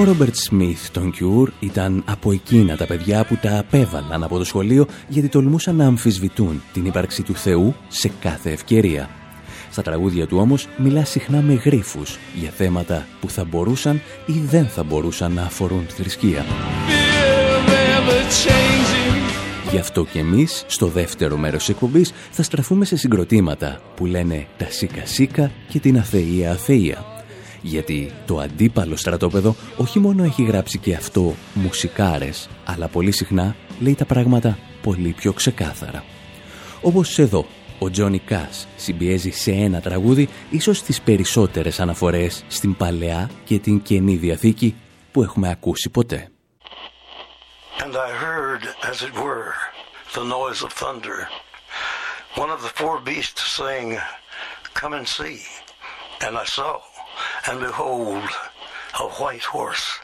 Ρόμπερτ 0.06 0.34
Σμιθ 0.36 0.90
των 0.90 1.14
Cure 1.14 1.48
ήταν 1.60 2.02
από 2.06 2.32
εκείνα 2.32 2.76
τα 2.76 2.86
παιδιά 2.86 3.24
που 3.24 3.38
τα 3.42 3.58
απέβαλαν 3.58 4.22
από 4.22 4.38
το 4.38 4.44
σχολείο 4.44 4.86
γιατί 5.08 5.28
τολμούσαν 5.28 5.76
να 5.76 5.86
αμφισβητούν 5.86 6.62
την 6.72 6.86
ύπαρξη 6.86 7.22
του 7.22 7.34
Θεού 7.34 7.74
σε 7.88 8.10
κάθε 8.20 8.50
ευκαιρία. 8.50 9.10
Στα 9.70 9.82
τραγούδια 9.82 10.26
του 10.26 10.38
όμως 10.38 10.68
μιλά 10.76 11.04
συχνά 11.04 11.40
με 11.40 11.54
γρίφους 11.54 12.18
για 12.34 12.50
θέματα 12.50 13.06
που 13.20 13.30
θα 13.30 13.44
μπορούσαν 13.44 14.00
ή 14.26 14.32
δεν 14.32 14.66
θα 14.66 14.82
μπορούσαν 14.82 15.32
να 15.32 15.42
αφορούν 15.42 15.86
τη 15.86 15.92
θρησκεία. 15.92 16.44
Fear 16.88 17.68
never 17.68 18.22
changing. 18.44 19.70
Γι' 19.70 19.78
αυτό 19.78 20.04
και 20.04 20.18
εμείς, 20.18 20.64
στο 20.66 20.86
δεύτερο 20.86 21.36
μέρος 21.36 21.58
της 21.58 21.68
εκπομπής, 21.68 22.12
θα 22.30 22.42
στραφούμε 22.42 22.84
σε 22.84 22.96
συγκροτήματα 22.96 23.80
που 23.96 24.06
λένε 24.06 24.46
τα 24.56 24.66
σίκα 24.70 25.06
σίκα 25.06 25.50
και 25.68 25.80
την 25.80 25.98
αθεία 25.98 26.50
αθεία. 26.50 27.15
Γιατί 27.66 28.12
το 28.26 28.38
αντίπαλο 28.38 28.96
στρατόπεδο 28.96 29.54
όχι 29.76 29.98
μόνο 29.98 30.24
έχει 30.24 30.42
γράψει 30.42 30.78
και 30.78 30.94
αυτό 30.94 31.34
μουσικάρες, 31.54 32.48
αλλά 32.64 32.88
πολύ 32.88 33.12
συχνά 33.12 33.56
λέει 33.80 33.94
τα 33.94 34.04
πράγματα 34.04 34.58
πολύ 34.82 35.14
πιο 35.16 35.32
ξεκάθαρα. 35.32 36.04
Όπως 36.82 37.18
εδώ, 37.18 37.46
ο 37.78 37.90
Τζόνι 37.90 38.18
Κάς 38.18 38.66
συμπιέζει 38.76 39.30
σε 39.30 39.50
ένα 39.50 39.80
τραγούδι 39.80 40.28
ίσως 40.50 40.82
τις 40.82 41.00
περισσότερες 41.00 41.80
αναφορές 41.80 42.44
στην 42.48 42.76
Παλαιά 42.76 43.30
και 43.44 43.58
την 43.58 43.82
Καινή 43.82 44.16
Διαθήκη 44.16 44.74
που 45.12 45.22
έχουμε 45.22 45.50
ακούσει 45.50 45.90
ποτέ. 45.90 46.30
And 47.84 47.94
I 48.08 48.10
heard, 48.26 48.62
as 48.90 48.98
it 49.06 49.14
were, 49.24 49.52
the 50.16 50.24
noise 50.38 50.60
of 50.66 50.70
thunder. 50.82 51.18
One 52.42 52.50
of 52.56 52.60
the 52.66 52.72
four 52.80 52.94
beasts 53.08 53.42
saying, 53.58 53.88
Come 54.80 54.92
and 54.98 55.06
see. 55.18 55.38
And 56.24 56.34
I 56.44 56.46
saw, 56.56 56.70
and 57.48 57.60
behold, 57.60 58.28
a 59.00 59.08
white 59.18 59.44
horse. 59.44 59.98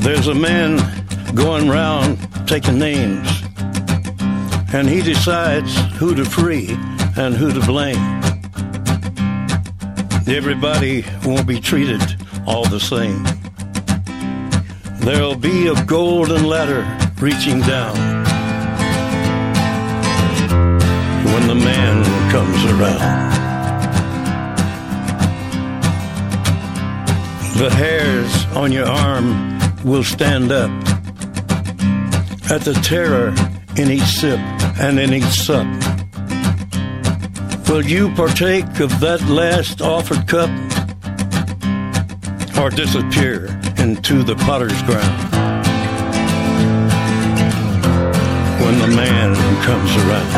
There's 0.00 0.28
a 0.28 0.34
man 0.34 0.78
going 1.34 1.68
round 1.68 2.18
taking 2.48 2.78
names 2.78 3.28
and 4.72 4.88
he 4.88 5.02
decides 5.02 5.74
who 5.98 6.14
to 6.14 6.24
free 6.24 6.68
and 7.16 7.34
who 7.34 7.52
to 7.52 7.60
blame. 7.60 8.20
Everybody 10.26 11.04
won't 11.24 11.46
be 11.46 11.58
treated 11.58 12.02
all 12.46 12.64
the 12.64 12.80
same. 12.80 13.37
There'll 15.00 15.36
be 15.36 15.68
a 15.68 15.84
golden 15.84 16.44
ladder 16.44 16.82
reaching 17.20 17.60
down 17.60 17.96
when 21.24 21.46
the 21.46 21.54
man 21.54 22.04
comes 22.30 22.64
around. 22.64 23.28
The 27.58 27.70
hairs 27.70 28.46
on 28.56 28.72
your 28.72 28.86
arm 28.86 29.58
will 29.84 30.04
stand 30.04 30.52
up 30.52 30.70
at 32.50 32.62
the 32.62 32.78
terror 32.82 33.34
in 33.76 33.90
each 33.90 34.02
sip 34.20 34.40
and 34.80 34.98
in 34.98 35.12
each 35.14 35.24
sup. 35.24 35.66
Will 37.68 37.84
you 37.84 38.12
partake 38.14 38.80
of 38.80 38.98
that 39.00 39.22
last 39.28 39.82
offered 39.82 40.26
cup 40.26 40.50
or 42.58 42.70
disappear 42.70 43.48
into 43.78 44.22
the 44.22 44.34
potter's 44.36 44.82
ground 44.82 45.34
when 48.62 48.78
the 48.80 48.88
man 48.96 49.34
comes 49.62 49.90
around? 50.02 50.30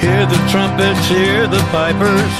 Hear 0.00 0.26
the 0.26 0.40
trumpets, 0.50 1.06
hear 1.08 1.46
the 1.46 1.62
pipers, 1.70 2.34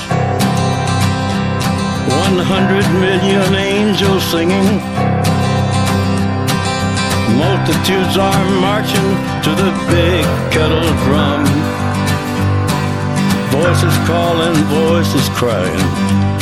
one 2.24 2.38
hundred 2.44 2.86
million 3.00 3.54
angels 3.54 4.24
singing. 4.24 4.80
Multitudes 7.38 8.16
are 8.16 8.44
marching 8.60 9.08
to 9.44 9.50
the 9.54 9.70
big 9.90 10.24
kettle 10.52 10.88
drum. 11.04 11.44
Voices 13.50 13.96
calling, 14.06 14.54
voices 14.66 15.28
crying. 15.30 16.37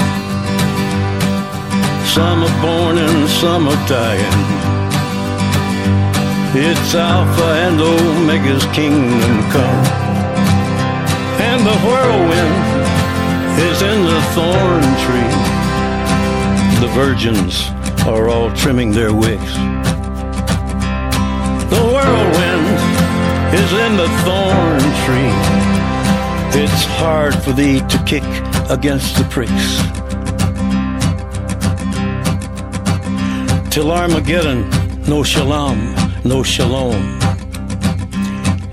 Some 2.16 2.44
are 2.44 2.62
born 2.62 2.96
and 2.96 3.28
some 3.28 3.68
are 3.68 3.86
dying. 3.86 4.40
It's 6.56 6.94
Alpha 6.94 7.44
and 7.44 7.78
Omega's 7.78 8.64
kingdom 8.74 9.42
come. 9.52 9.84
And 11.44 11.60
the 11.60 11.76
whirlwind 11.84 12.56
is 13.68 13.82
in 13.82 14.02
the 14.02 14.22
thorn 14.32 14.86
tree. 15.04 15.34
The 16.80 16.90
virgins 16.94 17.68
are 18.06 18.30
all 18.30 18.50
trimming 18.56 18.92
their 18.92 19.12
wicks. 19.12 19.52
The 21.68 21.82
whirlwind 21.92 22.66
is 23.60 23.72
in 23.84 23.96
the 23.98 24.08
thorn 24.24 24.80
tree. 25.04 25.34
It's 26.62 26.84
hard 26.96 27.34
for 27.34 27.52
thee 27.52 27.80
to 27.80 28.02
kick 28.06 28.24
against 28.70 29.18
the 29.18 29.24
pricks. 29.24 30.05
Till 33.76 33.92
Armageddon, 33.92 34.64
no 35.06 35.22
shalom, 35.22 35.94
no 36.24 36.42
shalom. 36.42 37.18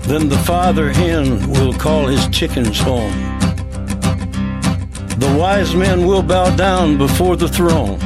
Then 0.08 0.30
the 0.30 0.42
father 0.46 0.90
hen 0.94 1.46
will 1.50 1.74
call 1.74 2.06
his 2.06 2.26
chickens 2.28 2.80
home. 2.80 3.12
The 5.18 5.36
wise 5.38 5.74
men 5.74 6.06
will 6.06 6.22
bow 6.22 6.56
down 6.56 6.96
before 6.96 7.36
the 7.36 7.48
throne. 7.48 8.00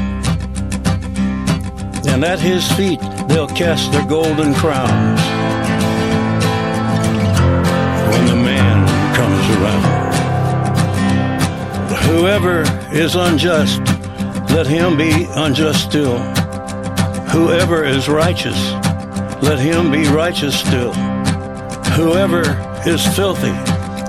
And 2.08 2.24
at 2.24 2.40
his 2.40 2.66
feet 2.72 2.98
they'll 3.28 3.46
cast 3.46 3.92
their 3.92 4.04
golden 4.04 4.52
crowns 4.54 5.20
when 8.10 8.26
the 8.26 8.34
man 8.34 8.88
comes 9.14 9.48
around. 9.56 10.14
Whoever 12.08 12.64
is 12.92 13.14
unjust, 13.14 13.82
let 14.50 14.66
him 14.66 14.96
be 14.96 15.28
unjust 15.36 15.84
still. 15.88 16.37
Whoever 17.30 17.84
is 17.84 18.08
righteous, 18.08 18.58
let 19.42 19.58
him 19.58 19.90
be 19.90 20.08
righteous 20.08 20.58
still. 20.58 20.92
Whoever 21.94 22.42
is 22.86 23.06
filthy, 23.14 23.52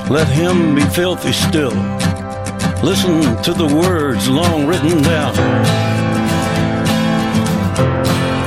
let 0.10 0.27
him 0.27 0.75
be 0.75 0.82
filthy 0.82 1.34
still. 1.34 1.75
Listen 2.82 3.41
to 3.43 3.53
the 3.53 3.67
words 3.67 4.29
long 4.29 4.65
written 4.65 5.01
down 5.03 5.36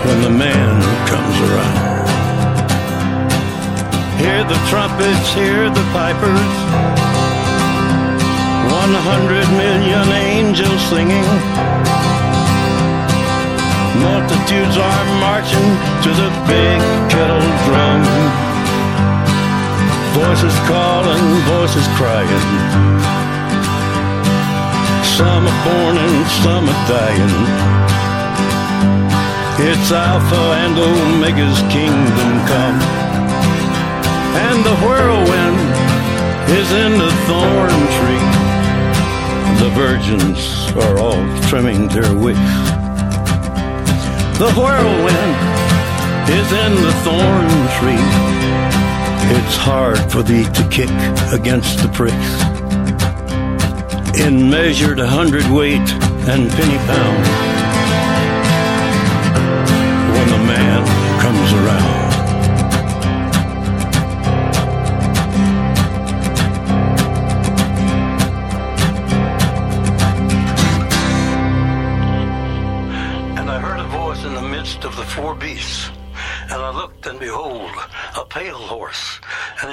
when 0.07 0.23
the 0.23 0.31
man 0.31 0.81
comes 1.07 1.37
around. 1.49 1.79
Hear 4.19 4.43
the 4.45 4.59
trumpets, 4.71 5.35
hear 5.35 5.69
the 5.69 5.85
pipers. 5.93 6.53
One 8.73 8.95
hundred 9.05 9.47
million 9.59 10.09
angels 10.09 10.83
singing. 10.89 12.02
Multitudes 14.01 14.77
are 14.79 15.05
marching 15.21 15.69
to 16.05 16.11
the 16.17 16.31
big 16.49 16.81
kettle 17.13 17.45
drum. 17.69 18.01
Voices 20.17 20.57
calling, 20.65 21.27
voices 21.45 21.87
crying. 22.01 22.47
Some 25.17 25.45
are 25.47 25.61
born 25.65 25.97
and 25.99 26.27
some 26.41 26.69
are 26.73 26.83
dying. 26.89 27.37
It's 29.61 29.93
Alpha 29.93 30.43
and 30.65 30.79
Omega's 30.79 31.61
kingdom 31.71 32.33
come. 32.49 32.81
And 34.49 34.65
the 34.65 34.77
whirlwind 34.81 35.61
is 36.51 36.73
in 36.73 36.93
the 36.97 37.13
thorn 37.29 37.79
tree. 37.97 38.27
The 39.63 39.71
virgins 39.75 40.41
are 40.83 40.99
all 40.99 41.23
trimming 41.49 41.89
their 41.89 42.15
wicks. 42.17 42.72
The 44.43 44.53
whirlwind 44.55 45.37
is 46.29 46.53
in 46.53 46.75
the 46.83 46.93
thorn 47.05 47.49
tree. 47.79 48.07
It's 49.39 49.57
hard 49.57 50.01
for 50.11 50.25
thee 50.25 50.43
to 50.43 50.69
kick 50.69 50.91
against 51.33 51.79
the 51.79 51.89
pricks. 51.95 52.33
In 54.19 54.51
measured 54.51 54.99
hundredweight 54.99 55.89
and 56.27 56.51
penny 56.51 56.79
pound, 56.89 57.25
when 60.13 60.29
the 60.29 60.45
man 60.45 61.21
comes 61.21 61.53
around. 61.53 62.02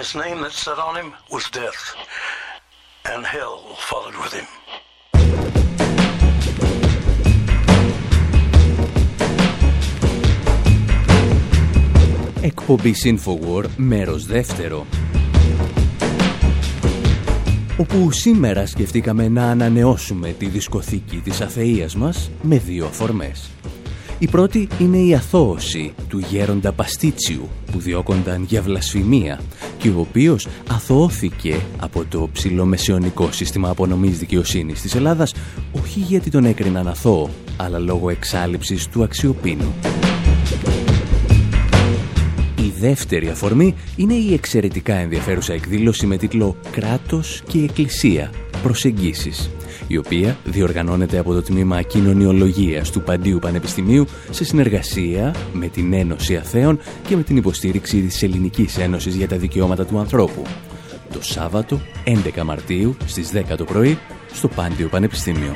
His 0.04 0.16
name 0.16 0.40
that 0.44 0.54
sat 0.64 0.80
on 0.88 0.96
him 1.00 1.10
was 1.34 1.44
Death, 1.62 1.84
and 3.12 3.22
hell 3.36 3.58
followed 3.90 4.18
with 4.24 4.34
him. 4.40 4.48
Εκπομπή 12.42 12.96
Infowar, 13.04 13.66
μέρος 13.76 14.26
δεύτερο. 14.26 14.86
Όπου 17.78 18.12
σήμερα 18.12 18.66
σκεφτήκαμε 18.66 19.28
να 19.28 19.44
ανανεώσουμε 19.50 20.30
τη 20.32 20.46
δισκοθήκη 20.46 21.18
της 21.18 21.42
αθείας 21.42 21.96
μας 21.96 22.32
με 22.42 22.58
δύο 22.58 22.86
αφορμές. 22.86 23.50
Η 24.20 24.28
πρώτη 24.28 24.68
είναι 24.80 24.98
η 24.98 25.16
αθώωση 25.16 25.94
του 26.10 26.20
γέροντα 26.20 26.72
Παστίτσιου 26.72 27.50
που 27.72 27.80
διώκονταν 27.80 28.44
για 28.44 28.62
βλασφημία 28.62 29.40
και 29.80 29.90
ο 29.90 30.00
οποίος 30.00 30.48
αθωώθηκε 30.70 31.60
από 31.80 32.06
το 32.10 32.30
ψηλομεσαιωνικό 32.34 33.32
σύστημα 33.32 33.70
απονομής 33.70 34.20
δικαιοσύνης 34.20 34.82
της 34.82 34.96
Ελλάδας 34.96 35.34
όχι 35.72 36.00
γιατί 36.00 36.30
τον 36.30 36.46
έκριναν 36.46 36.88
αθώο, 36.88 37.30
αλλά 37.58 37.80
λόγω 37.80 38.10
εξάλληψης 38.10 38.88
του 38.88 39.04
αξιοπίνου. 39.04 39.74
Η 42.62 42.72
δεύτερη 42.80 43.30
αφορμή 43.30 43.76
είναι 43.96 44.14
η 44.14 44.34
εξαιρετικά 44.34 44.96
ενδιαφέρουσα 44.96 45.54
εκδήλωση 45.54 46.06
με 46.06 46.18
τίτλο 46.18 46.56
«Κράτος 46.72 47.44
και 47.48 47.60
Εκκλησία. 47.60 48.32
Προσεγγίσεις» 48.64 49.50
η 49.88 49.98
οποία 49.98 50.38
διοργανώνεται 50.44 51.18
από 51.18 51.34
το 51.34 51.42
Τμήμα 51.42 51.82
Κοινωνιολογίας 51.82 52.92
του 52.92 53.02
Παντίου 53.02 53.40
Πανεπιστημίου 53.40 54.06
σε 54.30 54.44
συνεργασία 54.44 55.36
με 55.54 55.68
την 55.68 55.94
Ένωση 55.94 56.36
Αθέων 56.36 56.80
και 57.08 57.16
με 57.16 57.24
την 57.24 57.38
υποστήριξη 57.38 58.02
της 58.02 58.24
Ελληνικής 58.24 58.78
Ένωσης 58.78 59.16
για 59.16 59.28
τα 59.28 59.38
Δικαιώματα 59.38 59.86
του 59.86 60.00
Ανθρώπου. 60.00 60.42
Το 61.14 61.22
Σάββατο 61.22 61.82
11 62.38 62.44
Μαρτίου 62.44 62.98
στις 63.06 63.32
10 63.34 63.56
το 63.58 63.64
πρωί 63.64 63.98
στο 64.34 64.48
Πάντιο 64.48 64.88
Πανεπιστήμιο. 64.88 65.54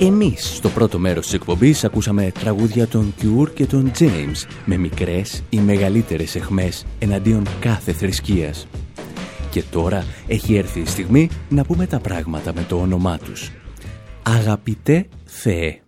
Εμείς 0.00 0.56
στο 0.56 0.68
πρώτο 0.68 0.98
μέρος 0.98 1.24
της 1.24 1.34
εκπομπής 1.34 1.84
ακούσαμε 1.84 2.32
τραγούδια 2.40 2.86
των 2.86 3.14
Cure 3.22 3.50
και 3.54 3.66
των 3.66 3.90
James 3.98 4.46
με 4.64 4.76
μικρές 4.76 5.42
ή 5.50 5.58
μεγαλύτερες 5.58 6.34
εχμές 6.34 6.86
εναντίον 6.98 7.46
κάθε 7.60 7.92
θρησκείας. 7.92 8.66
Και 9.50 9.62
τώρα 9.62 10.04
έχει 10.26 10.56
έρθει 10.56 10.80
η 10.80 10.86
στιγμή 10.86 11.28
να 11.48 11.64
πούμε 11.64 11.86
τα 11.86 11.98
πράγματα 11.98 12.54
με 12.54 12.64
το 12.68 12.76
όνομά 12.80 13.18
τους. 13.18 13.50
Αγαπητέ 14.22 15.06
Θεέ. 15.24 15.80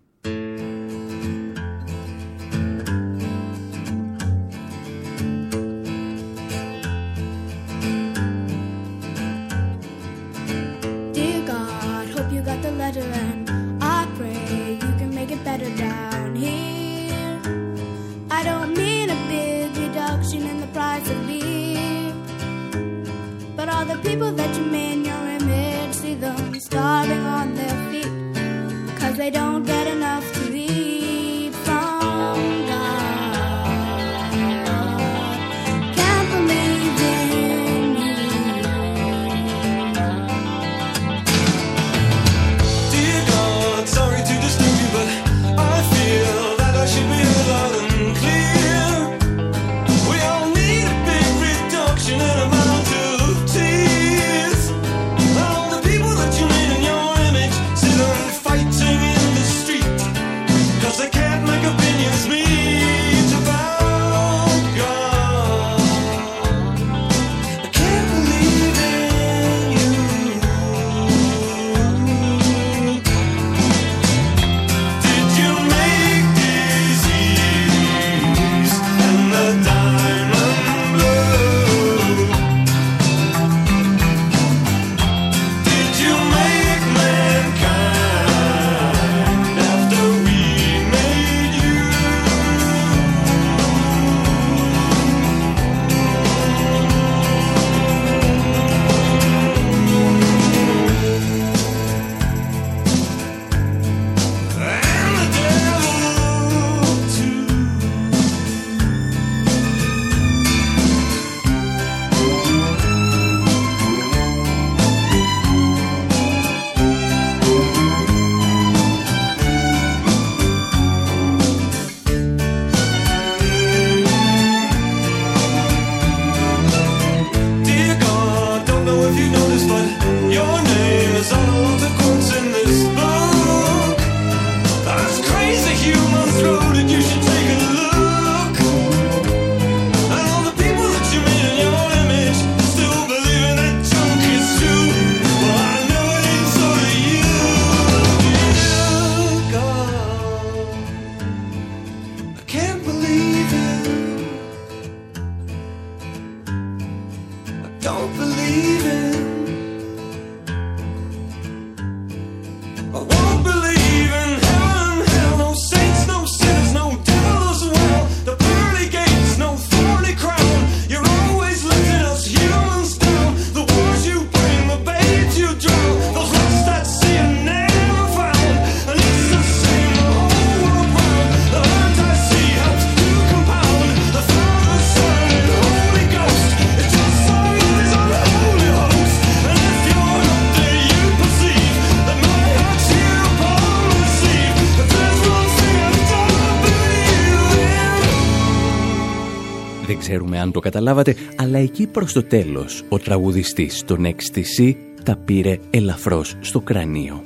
Ξέρουμε 200.11 200.38
αν 200.38 200.53
το 200.53 200.61
καταλάβατε, 200.61 201.14
αλλά 201.37 201.59
εκεί 201.59 201.87
προς 201.87 202.12
το 202.12 202.23
τέλος 202.23 202.83
ο 202.88 202.99
τραγουδιστής 202.99 203.83
των 203.85 204.07
XTC 204.07 204.75
τα 205.05 205.16
πήρε 205.16 205.59
ελαφρώς 205.70 206.37
στο 206.40 206.61
κρανίο. 206.61 207.23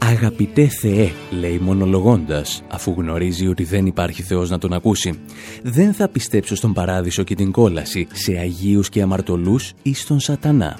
«Αγαπητέ 0.00 0.66
Θεέ», 0.66 1.10
λέει 1.30 1.58
μονολογώντας, 1.58 2.62
αφού 2.70 2.94
γνωρίζει 2.98 3.46
ότι 3.46 3.64
δεν 3.64 3.86
υπάρχει 3.86 4.22
Θεός 4.22 4.50
να 4.50 4.58
τον 4.58 4.72
ακούσει. 4.72 5.18
«Δεν 5.62 5.92
θα 5.92 6.08
πιστέψω 6.08 6.56
στον 6.56 6.72
παράδεισο 6.72 7.22
και 7.22 7.34
την 7.34 7.50
κόλαση, 7.50 8.06
σε 8.12 8.32
αγίους 8.38 8.88
και 8.88 9.02
αμαρτωλούς 9.02 9.72
ή 9.82 9.94
στον 9.94 10.20
σατανά. 10.20 10.78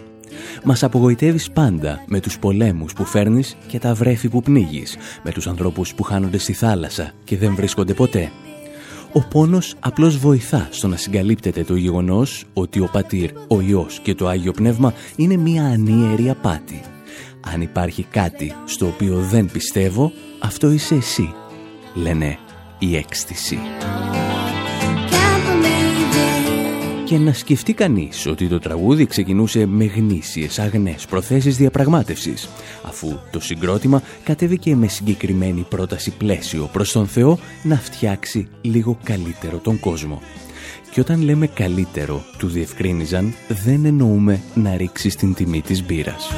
Μας 0.64 0.82
απογοητεύεις 0.82 1.50
πάντα 1.50 2.04
με 2.06 2.20
τους 2.20 2.38
πολέμους 2.38 2.92
που 2.92 3.04
φέρνεις 3.04 3.56
και 3.66 3.78
τα 3.78 3.94
βρέφη 3.94 4.28
που 4.28 4.42
πνίγεις, 4.42 4.96
με 5.24 5.30
τους 5.30 5.46
ανθρώπους 5.46 5.94
που 5.94 6.02
χάνονται 6.02 6.38
στη 6.38 6.52
θάλασσα 6.52 7.12
και 7.24 7.36
δεν 7.36 7.54
βρίσκονται 7.54 7.94
ποτέ. 7.94 8.30
Ο 9.16 9.20
πόνος 9.20 9.74
απλώς 9.80 10.18
βοηθά 10.18 10.68
στο 10.70 10.88
να 10.88 10.96
συγκαλύπτεται 10.96 11.64
το 11.64 11.76
γεγονός 11.76 12.44
ότι 12.52 12.80
ο 12.80 12.88
Πατήρ, 12.92 13.30
ο 13.48 13.60
Υιός 13.60 14.00
και 14.02 14.14
το 14.14 14.28
Άγιο 14.28 14.52
Πνεύμα 14.52 14.94
είναι 15.16 15.36
μία 15.36 15.64
ανίερη 15.64 16.30
απάτη. 16.30 16.80
Αν 17.40 17.60
υπάρχει 17.60 18.02
κάτι 18.02 18.52
στο 18.64 18.86
οποίο 18.86 19.16
δεν 19.16 19.50
πιστεύω, 19.52 20.12
αυτό 20.40 20.70
είσαι 20.70 20.94
εσύ, 20.94 21.34
λένε 21.94 22.38
η 22.78 22.96
έκστηση. 22.96 23.58
Και 27.14 27.20
να 27.20 27.32
σκεφτεί 27.32 27.72
κανείς 27.72 28.26
ότι 28.26 28.48
το 28.48 28.58
τραγούδι 28.58 29.06
ξεκινούσε 29.06 29.66
με 29.66 29.84
γνήσιες 29.84 30.58
αγνές 30.58 31.06
προθέσεις 31.06 31.56
διαπραγμάτευσης, 31.56 32.48
αφού 32.82 33.18
το 33.30 33.40
συγκρότημα 33.40 34.02
κατέβηκε 34.24 34.76
με 34.76 34.88
συγκεκριμένη 34.88 35.66
πρόταση 35.68 36.10
πλαίσιο 36.10 36.68
προς 36.72 36.92
τον 36.92 37.06
Θεό 37.06 37.38
να 37.62 37.76
φτιάξει 37.76 38.48
λίγο 38.60 38.98
καλύτερο 39.02 39.58
τον 39.58 39.80
κόσμο. 39.80 40.22
Και 40.90 41.00
όταν 41.00 41.22
λέμε 41.22 41.46
καλύτερο, 41.46 42.24
του 42.38 42.48
διευκρίνιζαν, 42.48 43.34
δεν 43.48 43.84
εννοούμε 43.84 44.40
να 44.54 44.76
ρίξει 44.76 45.08
την 45.08 45.34
τιμή 45.34 45.60
της 45.60 45.84
μπύρας. 45.84 46.28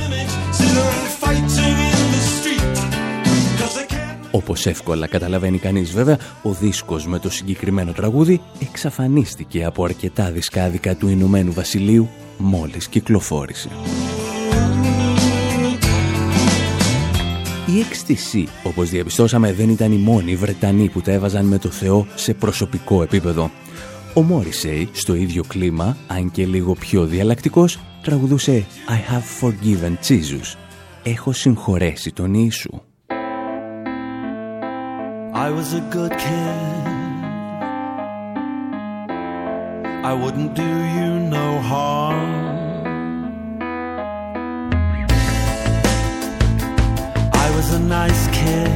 Όπως 4.37 4.66
εύκολα 4.66 5.07
καταλαβαίνει 5.07 5.59
κανείς 5.59 5.92
βέβαια, 5.92 6.18
ο 6.42 6.53
δίσκος 6.53 7.07
με 7.07 7.18
το 7.18 7.31
συγκεκριμένο 7.31 7.92
τραγούδι 7.92 8.40
εξαφανίστηκε 8.61 9.64
από 9.64 9.85
αρκετά 9.85 10.31
δισκάδικα 10.31 10.96
του 10.96 11.09
Ηνωμένου 11.09 11.53
Βασιλείου 11.53 12.09
μόλις 12.38 12.88
κυκλοφόρησε. 12.88 13.68
Η 17.66 17.85
XTC, 17.90 18.44
όπως 18.62 18.90
διαπιστώσαμε, 18.90 19.53
δεν 19.53 19.68
ήταν 19.68 19.92
οι 19.92 19.96
μόνοι 19.96 20.37
Βρετανοί 20.37 20.88
που 20.88 21.01
τα 21.01 21.12
έβαζαν 21.12 21.44
με 21.44 21.59
το 21.59 21.68
Θεό 21.68 22.07
σε 22.14 22.35
προσωπικό 22.35 23.03
επίπεδο. 23.03 23.51
Ο 24.14 24.22
Μόρισεϊ, 24.22 24.88
στο 24.92 25.14
ίδιο 25.14 25.44
κλίμα, 25.49 25.96
αν 26.07 26.31
και 26.31 26.46
λίγο 26.46 26.75
πιο 26.75 27.05
διαλλακτικός, 27.05 27.79
τραγουδούσε 28.03 28.66
«I 28.88 29.12
have 29.12 29.46
forgiven 29.46 30.09
Jesus». 30.09 30.57
«Έχω 31.03 31.33
συγχωρέσει 31.33 32.12
τον 32.12 32.35
Ιησού». 32.35 32.86
I 35.47 35.51
was 35.53 35.75
a 35.75 35.81
good 35.81 36.11
kid. 36.11 36.85
I 40.11 40.13
wouldn't 40.13 40.55
do 40.55 40.71
you 40.97 41.21
no 41.21 41.61
harm. 41.61 42.33
I 47.45 47.49
was 47.55 47.73
a 47.75 47.79
nice 47.79 48.23
kid 48.39 48.73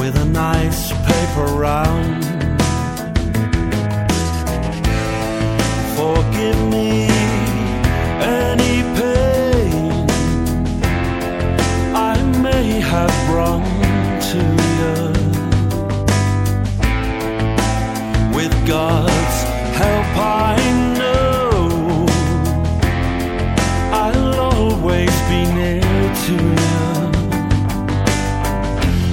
with 0.00 0.16
a 0.16 0.24
nice 0.24 0.90
paper 1.08 1.46
round. 1.66 2.24
Forgive 5.96 6.60
me 6.74 7.06
any 8.40 8.91
have 12.92 13.16
brought 13.26 13.64
to 14.30 14.40
you. 14.70 14.94
With 18.36 18.54
God's 18.68 19.38
help, 19.80 20.10
I 20.50 20.58
know 20.98 22.06
I'll 24.02 24.34
always 24.52 25.14
be 25.30 25.40
near 25.60 26.04
to 26.26 26.36
you. 26.60 26.82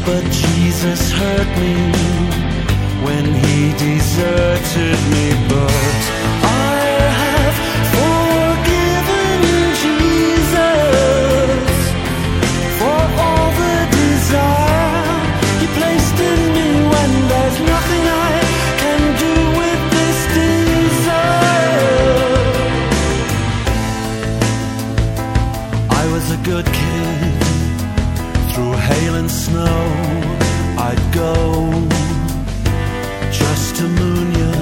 But 0.07 0.23
Jesus 0.43 1.01
hurt 1.21 1.51
me 1.63 1.75
when 3.05 3.25
he 3.43 3.57
deserted 3.87 4.99
me. 5.13 5.25
But 5.53 6.18
snow. 29.49 29.83
I'd 30.87 31.03
go 31.23 31.33
just 33.41 33.75
to 33.77 33.85
moon 33.99 34.27
you. 34.41 34.55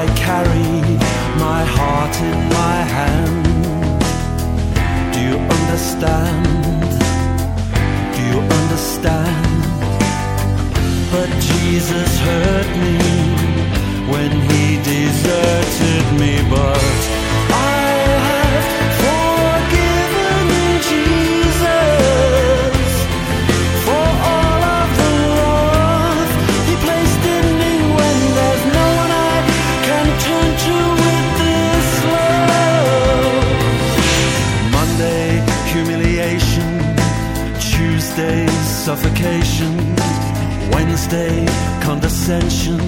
I 0.00 0.02
carried 0.26 1.00
my 1.46 1.62
heart 1.76 2.14
in 2.30 2.38
my 2.60 2.78
hand. 2.96 3.44
Do 5.12 5.18
you 5.28 5.38
understand? 5.56 6.44
Do 8.14 8.20
you 8.30 8.38
understand? 8.58 9.62
But 11.12 11.28
Jesus 11.50 12.10
hurt 12.26 12.70
me 12.84 12.98
when 14.12 14.30
he 14.48 14.59
condescension. 42.30 42.78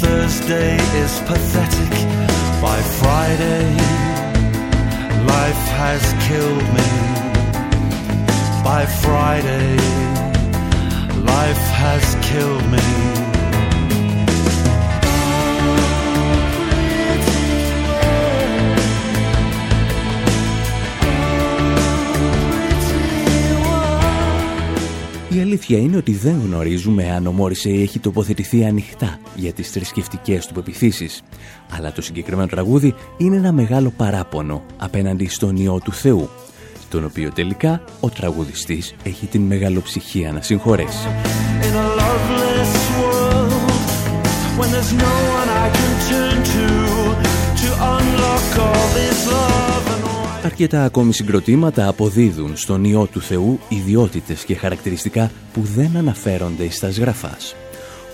Thursday 0.00 0.76
is 0.76 1.18
pathetic. 1.26 1.90
By 2.62 2.80
Friday, 3.00 3.74
life 5.26 5.64
has 5.80 6.02
killed 6.28 6.68
me. 6.76 6.88
By 8.62 8.86
Friday, 8.86 9.76
life 11.24 11.64
has 11.82 12.04
killed 12.22 12.64
me. 12.70 13.31
Αλήθεια 25.52 25.78
είναι 25.78 25.96
ότι 25.96 26.12
δεν 26.12 26.40
γνωρίζουμε 26.44 27.10
αν 27.10 27.26
ο 27.26 27.32
Μόρισεϊ 27.32 27.82
έχει 27.82 27.98
τοποθετηθεί 27.98 28.64
ανοιχτά 28.64 29.18
για 29.34 29.52
τις 29.52 29.70
θρησκευτικές 29.70 30.46
του 30.46 30.54
πεπιθήσεις. 30.54 31.22
Αλλά 31.76 31.92
το 31.92 32.02
συγκεκριμένο 32.02 32.48
τραγούδι 32.48 32.94
είναι 33.16 33.36
ένα 33.36 33.52
μεγάλο 33.52 33.92
παράπονο 33.96 34.62
απέναντι 34.76 35.28
στον 35.28 35.56
Υιό 35.56 35.80
του 35.84 35.92
Θεού, 35.92 36.28
τον 36.90 37.04
οποίο 37.04 37.32
τελικά 37.32 37.84
ο 38.00 38.08
τραγουδιστής 38.08 38.94
έχει 39.02 39.26
την 39.26 39.42
μεγαλοψυχία 39.42 40.32
να 40.32 40.40
συγχωρέσει. 40.40 41.06
in 41.68 41.74
a 41.84 41.88
loveless 42.02 42.74
world 43.00 43.52
when 44.58 44.68
there's 44.74 44.92
no 45.06 45.14
one 45.38 45.48
I 45.64 45.66
can 45.78 45.92
turn 46.10 46.38
to 46.54 46.66
to 47.62 47.68
unlock 47.94 48.48
all 48.64 48.86
this 48.98 49.18
love 49.26 49.32
and 49.32 49.36
why 49.36 49.41
Αρκετά 50.44 50.84
ακόμη 50.84 51.12
συγκροτήματα 51.12 51.88
αποδίδουν 51.88 52.56
στον 52.56 52.84
Υιό 52.84 53.06
του 53.06 53.20
Θεού 53.20 53.58
ιδιότητες 53.68 54.44
και 54.44 54.54
χαρακτηριστικά 54.54 55.30
που 55.52 55.60
δεν 55.60 55.96
αναφέρονται 55.96 56.70
στα 56.70 56.90
σγραφάς. 56.90 57.54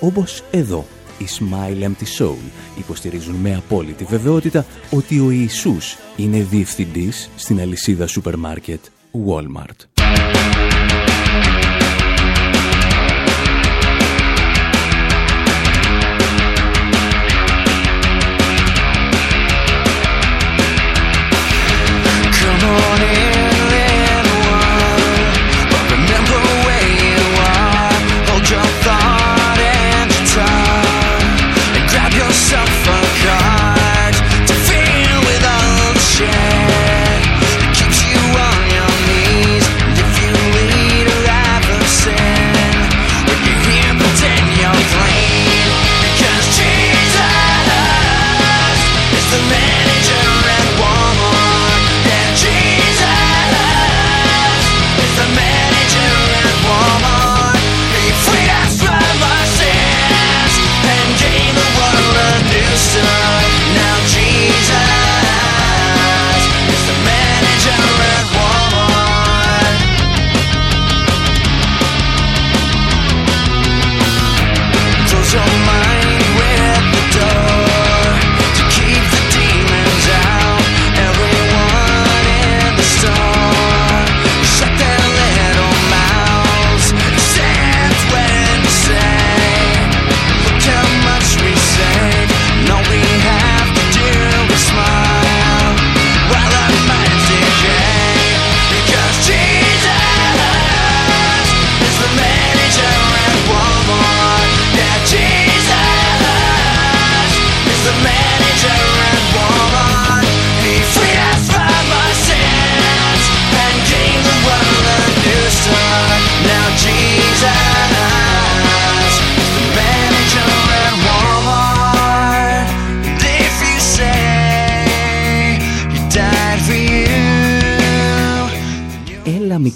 Όπως 0.00 0.42
εδώ, 0.50 0.86
οι 1.18 1.24
Smile 1.38 1.84
Empty 1.84 2.24
Soul 2.24 2.50
υποστηρίζουν 2.78 3.34
με 3.34 3.54
απόλυτη 3.54 4.04
βεβαιότητα 4.04 4.66
ότι 4.90 5.20
ο 5.20 5.30
Ιησούς 5.30 5.96
είναι 6.16 6.42
διευθυντής 6.42 7.30
στην 7.36 7.60
αλυσίδα 7.60 8.06
σούπερ 8.06 8.36
μάρκετ 8.36 8.80
Walmart. 9.26 10.02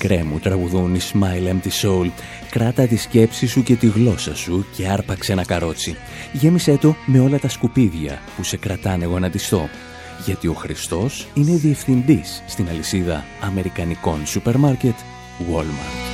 Μικρέ 0.02 0.22
μου 0.22 0.38
τραγουδούν 0.38 0.94
η 0.94 0.98
Smile 1.12 1.52
Empty 1.52 1.70
Soul. 1.82 2.10
Κράτα 2.50 2.86
τη 2.86 2.96
σκέψη 2.96 3.46
σου 3.46 3.62
και 3.62 3.74
τη 3.74 3.86
γλώσσα 3.86 4.34
σου 4.34 4.66
και 4.76 4.88
άρπαξε 4.88 5.32
ένα 5.32 5.44
καρότσι. 5.44 5.96
Γέμισε 6.32 6.76
το 6.76 6.94
με 7.06 7.20
όλα 7.20 7.38
τα 7.38 7.48
σκουπίδια 7.48 8.18
που 8.36 8.44
σε 8.44 8.56
κρατάνε 8.56 9.04
γονατιστό. 9.04 9.68
Γιατί 10.24 10.48
ο 10.48 10.52
Χριστός 10.52 11.26
είναι 11.34 11.56
διευθυντής 11.56 12.42
στην 12.46 12.68
αλυσίδα 12.68 13.24
αμερικανικών 13.40 14.26
σούπερ 14.26 14.56
μάρκετ 14.56 14.94
Walmart. 15.38 16.12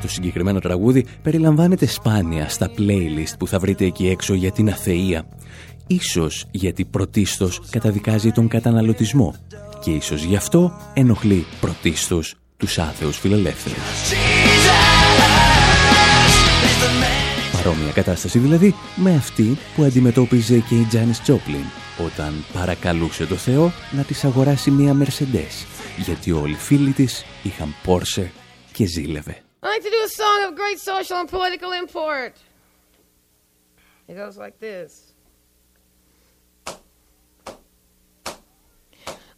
Το 0.00 0.08
συγκεκριμένο 0.08 0.58
τραγούδι 0.58 1.06
περιλαμβάνεται 1.22 1.86
σπάνια 1.86 2.48
στα 2.48 2.70
playlist 2.78 3.34
που 3.38 3.46
θα 3.46 3.58
βρείτε 3.58 3.84
εκεί 3.84 4.08
έξω 4.08 4.34
για 4.34 4.52
την 4.52 4.68
αθεία. 4.68 5.26
Ίσως 5.86 6.46
γιατί 6.50 6.84
πρωτίστως 6.84 7.60
καταδικάζει 7.70 8.30
τον 8.30 8.48
καταναλωτισμό 8.48 9.34
και 9.82 9.90
ίσως 9.90 10.22
γι' 10.22 10.36
αυτό 10.36 10.72
ενοχλεί 10.94 11.46
πρωτίστως 11.60 12.34
τους 12.56 12.78
άθεους 12.78 13.18
φιλελεύθερους. 13.18 13.78
Παρόμοια 17.52 17.92
κατάσταση 17.92 18.38
δηλαδή 18.38 18.74
με 18.96 19.14
αυτή 19.14 19.58
που 19.76 19.82
αντιμετώπιζε 19.82 20.58
και 20.58 20.74
η 20.74 20.84
Τζάνις 20.84 21.20
Τζόπλιν 21.20 21.64
όταν 22.06 22.44
παρακαλούσε 22.52 23.26
το 23.26 23.34
Θεό 23.34 23.72
να 23.90 24.02
της 24.02 24.24
αγοράσει 24.24 24.70
μία 24.70 24.96
Mercedes 24.98 25.66
γιατί 25.98 26.32
όλοι 26.32 26.52
οι 26.52 26.56
φίλοι 26.56 26.92
της 26.92 27.24
είχαν 27.42 27.74
Porsche 27.86 28.26
και 28.72 28.86
ζήλευε. 28.86 29.42
I 29.62 29.66
like 29.66 29.84
to 29.88 29.92
do 29.98 30.02
a 30.10 30.12
song 30.22 30.38
of 30.46 30.56
great 30.62 30.78
social 30.90 31.18
and 31.22 31.28
political 31.28 31.70
import. 31.82 32.34
It 34.08 34.16
goes 34.16 34.36
like 34.36 34.58
this. 34.58 35.11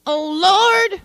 Oh 0.06 0.90
Lord, 0.90 1.00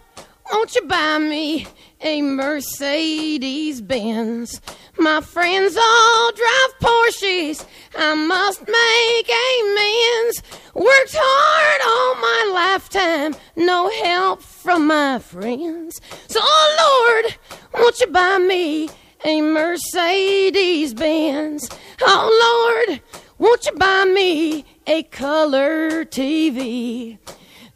won't 0.52 0.76
you 0.76 0.82
buy 0.82 1.20
me 1.20 1.66
a 2.02 2.22
Mercedes 2.22 3.80
Benz? 3.80 4.60
My 4.98 5.22
friends 5.22 5.78
all 5.78 6.32
drive 6.34 6.80
Porsches. 6.82 7.66
I 7.98 8.14
must 8.16 8.68
make 8.68 9.30
amends. 9.30 10.44
Worked 10.76 11.16
hard 11.18 11.82
all 11.88 12.16
my 12.16 12.52
lifetime, 12.54 13.36
no 13.56 13.90
help 14.04 14.42
from 14.42 14.88
my 14.88 15.20
friends. 15.20 16.02
So, 16.28 16.42
oh 16.44 17.24
Lord, 17.24 17.38
won't 17.76 18.02
you 18.02 18.08
buy 18.08 18.38
me 18.38 18.90
a 19.24 19.42
Mercedes 19.42 20.94
Benz? 20.94 21.70
Oh 22.02 22.84
Lord, 22.90 23.02
won't 23.38 23.66
you 23.66 23.72
buy 23.78 24.04
me 24.04 24.66
a 24.86 25.04
color 25.04 26.04
TV? 26.04 27.18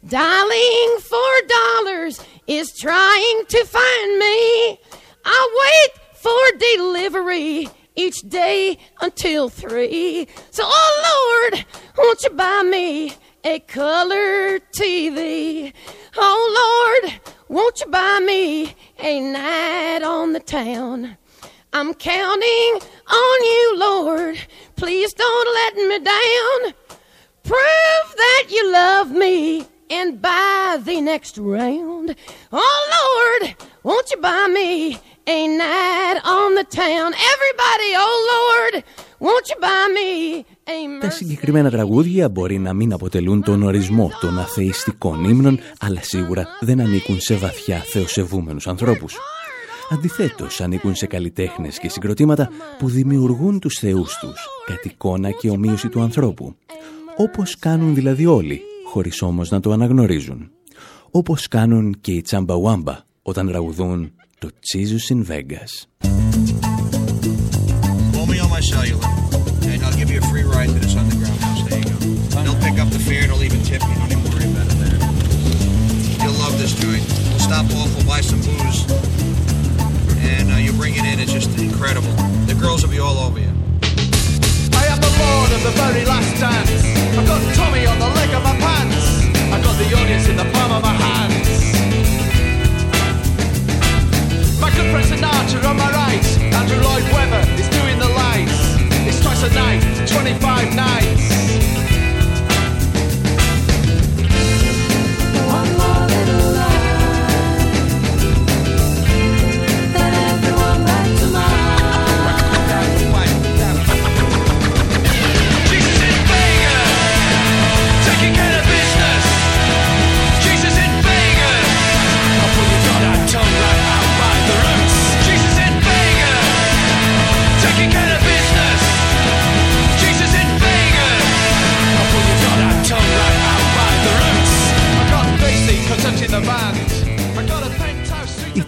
Dialing 0.08 0.98
for 1.00 1.32
dollars 1.48 2.20
is 2.46 2.78
trying 2.78 3.46
to 3.48 3.64
find 3.64 4.18
me. 4.18 4.78
I 5.24 5.60
wait 5.64 6.04
for 6.14 6.58
delivery 6.58 7.70
each 7.96 8.20
day 8.28 8.76
until 9.00 9.48
three. 9.48 10.28
So, 10.50 10.62
oh 10.66 11.48
Lord, 11.50 11.64
won't 11.96 12.22
you 12.22 12.30
buy 12.30 12.62
me 12.64 13.14
a 13.44 13.60
color 13.60 14.58
TV? 14.76 15.72
Oh 16.16 17.00
Lord, 17.00 17.20
won't 17.48 17.80
you 17.80 17.86
buy 17.86 18.20
me 18.20 18.74
a 18.98 19.20
night 19.20 20.02
on 20.02 20.34
the 20.34 20.40
town? 20.40 21.16
I'm 21.72 21.94
counting 21.94 22.80
on 23.10 23.42
you, 23.42 23.74
Lord. 23.78 24.38
Please 24.76 25.14
don't 25.14 25.54
let 25.54 25.76
me 25.76 25.98
down. 25.98 26.74
Prove 27.42 28.16
that 28.16 28.44
you 28.50 28.70
love 28.70 29.10
me 29.10 29.66
and 29.98 30.10
buy 30.28 30.66
the 30.88 30.98
next 31.12 31.34
round. 31.38 32.08
Oh 32.64 32.80
Lord, 32.96 33.42
won't 33.88 34.06
you 34.12 34.18
buy 34.28 34.44
me 34.58 34.70
a 35.36 35.40
night 35.64 36.18
on 36.36 36.48
the 36.58 36.66
town? 36.82 37.08
Everybody, 37.32 37.90
oh 38.04 38.16
Lord, 38.34 38.72
won't 39.26 39.46
you 39.50 39.58
buy 39.68 39.84
me 39.98 40.10
a 40.72 41.00
Τα 41.00 41.10
συγκεκριμένα 41.10 41.70
τραγούδια 41.70 42.28
μπορεί 42.28 42.58
να 42.58 42.72
μην 42.72 42.92
αποτελούν 42.92 43.42
τον 43.42 43.62
ορισμό 43.62 44.10
των 44.20 44.38
αθεϊστικών 44.38 45.24
ύμνων, 45.24 45.58
αλλά 45.80 46.02
σίγουρα 46.02 46.46
δεν 46.60 46.80
ανήκουν 46.80 47.20
σε 47.20 47.34
βαθιά 47.34 47.76
θεοσεβούμενους 47.78 48.66
ανθρώπους. 48.66 49.16
Αντιθέτως, 49.90 50.60
ανήκουν 50.60 50.94
σε 50.94 51.06
καλλιτέχνες 51.06 51.78
και 51.78 51.88
συγκροτήματα 51.88 52.50
που 52.78 52.88
δημιουργούν 52.88 53.58
τους 53.58 53.78
θεούς 53.78 54.18
τους, 54.18 54.48
κατ' 54.66 54.84
εικόνα 54.84 55.30
και 55.30 55.50
ομοίωση 55.50 55.88
του 55.88 56.00
ανθρώπου. 56.00 56.56
Όπως 57.16 57.56
κάνουν 57.58 57.94
δηλαδή 57.94 58.26
όλοι, 58.26 58.62
χωρίς 58.94 59.22
όμως 59.22 59.50
να 59.50 59.60
το 59.60 59.72
αναγνωρίζουν. 59.72 60.50
Όπως 61.10 61.48
κάνουν 61.48 61.96
και 62.00 62.12
οι 62.12 62.22
Τσαμπαουάμπα 62.22 62.96
όταν 63.22 63.48
τραγουδούν 63.48 64.12
το 64.38 64.48
Jesus 64.68 65.14
in 65.14 65.20
Vegas. 65.30 65.72
Call 68.14 68.26
me 68.32 68.38
on 68.44 68.50
my 68.56 68.62
cellular, 68.72 69.08
and 69.70 69.78
I'll 69.84 69.98
give 70.00 70.10
you 70.14 70.20
a 70.24 70.26
free 70.32 70.46
ride 70.54 70.70
to 70.74 70.78
this 70.84 70.94
underground 71.02 71.38
house. 71.44 71.60
There 71.68 71.80
you 71.80 71.86
go. 71.92 71.96
They'll 72.44 72.62
pick 72.66 72.76
up 72.82 72.88
the 72.96 73.02
fare, 73.08 73.24
they'll 73.28 73.46
even 73.48 73.60
tip 73.70 73.82
you. 73.88 73.94
Don't 74.00 74.12
even 74.14 74.26
worry 74.32 74.48
about 74.52 74.66
it, 74.72 74.76
man. 74.82 74.98
You'll 76.22 76.38
love 76.44 76.54
this 76.62 76.74
joint. 76.82 77.04
We'll 77.30 77.44
stop 77.50 77.66
off, 77.78 77.90
we'll 77.94 78.08
buy 78.14 78.22
some 78.30 78.40
booze, 78.48 78.80
and 80.34 80.44
uh, 80.52 80.56
you'll 80.64 80.80
bring 80.82 80.94
it 81.00 81.04
in. 81.10 81.16
It's 81.22 81.34
just 81.38 81.50
incredible. 81.68 82.14
The 82.50 82.56
girls 82.62 82.80
will 82.82 82.94
be 82.96 83.02
all 83.06 83.18
over 83.26 83.40
you. 83.46 83.52
Lord 85.18 85.50
of 85.52 85.62
the 85.62 85.74
very 85.78 86.04
last 86.04 86.40
dance. 86.40 86.70
I've 87.16 87.26
got 87.26 87.40
Tommy 87.54 87.86
on 87.86 87.98
the 87.98 88.10
leg 88.18 88.30
of 88.34 88.42
my 88.42 88.56
pants. 88.58 89.24
I've 89.52 89.62
got 89.62 89.76
the 89.78 89.88
audience 89.94 90.28
in 90.28 90.36
the 90.36 90.48
palm 90.54 90.72
of 90.72 90.82
my 90.82 90.94
hands. 90.94 91.48
My 94.60 94.70
good 94.74 94.88
friend 94.90 95.06
Sinatra 95.06 95.64
on 95.68 95.76
my 95.76 95.90
right. 95.90 96.26
Andrew 96.58 96.80
Lloyd 96.82 97.04
Webber 97.14 97.44
is 97.60 97.68
doing 97.68 97.98
the 97.98 98.08
lights. 98.08 98.58
It's 99.06 99.20
twice 99.22 99.42
a 99.42 99.50
night, 99.54 99.82
25 100.08 100.74
nights. 100.74 101.33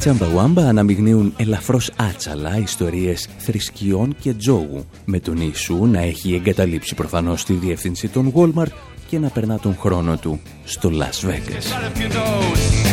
Chumbawamba 0.07 0.69
αναμειγνύουν 0.69 1.35
ελαφρώς 1.37 1.91
άτσαλα 1.97 2.59
ιστορίες 2.59 3.29
θρησκειών 3.39 4.17
και 4.21 4.35
τζόγου, 4.35 4.85
με 5.05 5.21
τον 5.21 5.37
Ιησού 5.37 5.87
να 5.87 6.01
έχει 6.01 6.35
εγκαταλείψει 6.35 6.95
προφανώς 6.95 7.45
τη 7.45 7.53
διεύθυνση 7.53 8.09
των 8.09 8.33
Walmart 8.35 8.73
και 9.09 9.19
να 9.19 9.29
περνά 9.29 9.59
τον 9.59 9.77
χρόνο 9.77 10.17
του 10.17 10.41
στο 10.65 10.91
Las 10.93 11.29
Vegas. 11.29 11.31
Right 11.31 11.85
up 11.85 12.01
your 12.01 12.17
nose. 12.17 12.87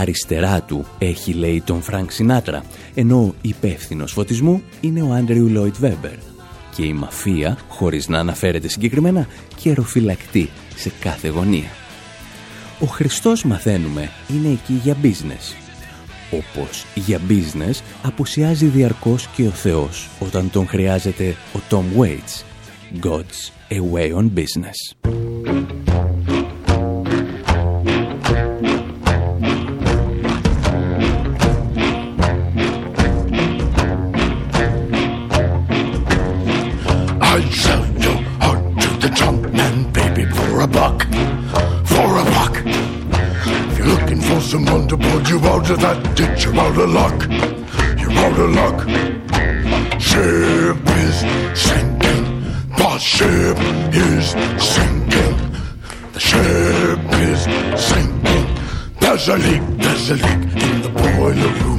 Αριστερά 0.00 0.62
του 0.62 0.84
έχει 0.98 1.32
λέει 1.32 1.62
τον 1.66 1.82
Φρανκ 1.82 2.10
Σινάτρα, 2.10 2.62
ενώ 2.94 3.34
υπεύθυνος 3.40 4.12
φωτισμού 4.12 4.62
είναι 4.80 5.02
ο 5.02 5.12
Άντριου 5.12 5.48
Λόιντ 5.48 5.74
Βέμπερ. 5.78 6.16
Και 6.74 6.84
η 6.84 6.92
μαφία, 6.92 7.58
χωρίς 7.68 8.08
να 8.08 8.18
αναφέρεται 8.18 8.68
συγκεκριμένα, 8.68 9.26
καιροφυλακτεί 9.56 10.48
σε 10.74 10.92
κάθε 11.00 11.28
γωνία. 11.28 11.70
Ο 12.80 12.86
Χριστός 12.86 13.44
μαθαίνουμε 13.44 14.10
είναι 14.28 14.48
εκεί 14.48 14.72
για 14.72 14.96
business. 15.02 15.54
Όπως 16.30 16.86
για 16.94 17.20
business 17.28 17.80
απουσιάζει 18.02 18.66
διαρκώς 18.66 19.26
και 19.26 19.46
ο 19.46 19.50
Θεός 19.50 20.08
όταν 20.20 20.50
τον 20.50 20.66
χρειάζεται 20.66 21.36
ο 21.54 21.58
Tom 21.70 21.84
Waits. 22.00 22.44
God's 23.02 23.50
away 23.70 24.12
on 24.12 24.30
business. 24.34 25.75
Out 46.76 46.82
of 46.82 46.90
luck. 46.90 47.28
You're 47.98 48.12
out 48.12 48.38
of 48.38 48.50
luck. 48.60 48.78
Ship 49.98 50.76
is 51.02 51.16
sinking. 51.58 52.24
The 52.76 52.98
ship 52.98 53.58
is 53.94 54.26
sinking. 54.62 55.36
The 56.12 56.20
ship 56.20 57.00
is 57.28 57.40
sinking. 57.80 58.46
There's 59.00 59.28
a 59.28 59.36
leak, 59.36 59.62
there's 59.78 60.10
a 60.10 60.14
leak 60.14 60.42
in 60.64 60.82
the 60.82 60.90
boiler 60.90 61.52
room. 61.60 61.78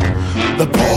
The 0.58 0.66
poor, 0.66 0.97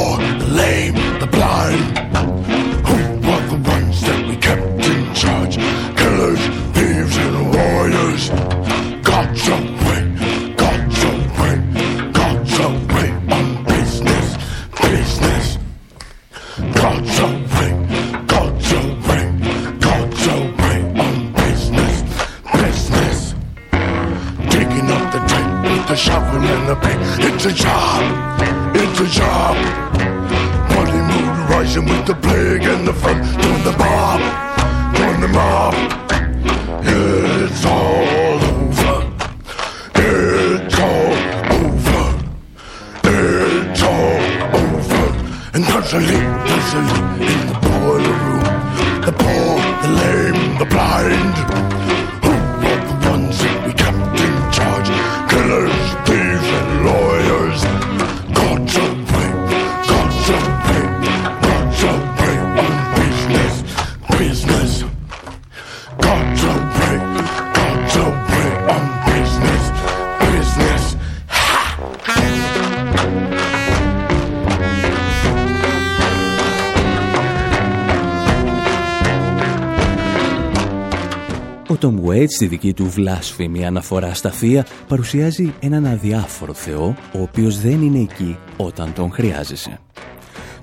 Ο 82.21 82.23
Tom 82.23 82.27
Waits 82.27 82.35
στη 82.35 82.47
δική 82.47 82.73
του 82.73 82.91
βλάσφημη 82.91 83.67
αναφορά 83.67 84.15
στα 84.15 84.31
θεία 84.31 84.67
παρουσιάζει 84.89 85.55
έναν 85.61 85.87
αδιάφορο 85.87 86.55
θεό 86.55 86.97
ο 87.15 87.23
οποίος 87.23 87.61
δεν 87.61 87.83
είναι 87.83 87.99
εκεί 87.99 88.37
όταν 88.57 88.93
τον 88.93 89.13
χρειάζεσαι. 89.13 89.79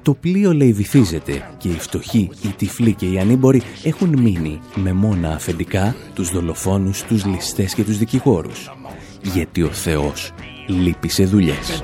Το 0.02 0.14
πλοίο 0.14 0.54
λέει 0.54 0.74
βυθίζεται 0.74 1.50
και 1.58 1.68
οι 1.68 1.80
φτωχοί, 1.80 2.30
οι 2.42 2.48
τυφλοί 2.48 2.94
και 2.94 3.06
οι 3.06 3.20
ανήμποροι 3.20 3.62
έχουν 3.84 4.22
μείνει 4.22 4.60
με 4.76 4.94
μόνα 4.94 5.30
αφεντικά 5.30 5.96
τους 6.14 6.32
δολοφόνους, 6.32 7.04
τους 7.04 7.26
ληστές 7.26 7.74
και 7.74 7.84
τους 7.84 7.98
δικηγόρους. 7.98 8.72
Γιατί 9.22 9.64
ο 9.64 9.72
Θεός 9.72 10.34
λείπει 10.68 11.10
σε 11.10 11.26
δουλειές. 11.26 11.82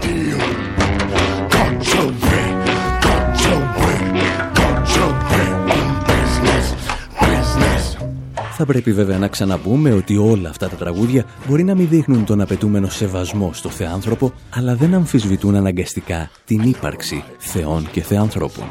Θα 8.65 8.71
πρέπει 8.71 8.93
βέβαια 8.93 9.17
να 9.17 9.27
ξαναπούμε 9.27 9.91
ότι 9.91 10.17
όλα 10.17 10.49
αυτά 10.49 10.69
τα 10.69 10.75
τραγούδια 10.75 11.25
μπορεί 11.47 11.63
να 11.63 11.75
μην 11.75 11.87
δείχνουν 11.87 12.25
τον 12.25 12.41
απαιτούμενο 12.41 12.89
σεβασμό 12.89 13.53
στο 13.53 13.69
θεάνθρωπο, 13.69 14.33
αλλά 14.49 14.75
δεν 14.75 14.93
αμφισβητούν 14.93 15.55
αναγκαστικά 15.55 16.29
την 16.45 16.61
ύπαρξη 16.61 17.23
θεών 17.37 17.87
και 17.91 18.01
θεάνθρωπων. 18.01 18.65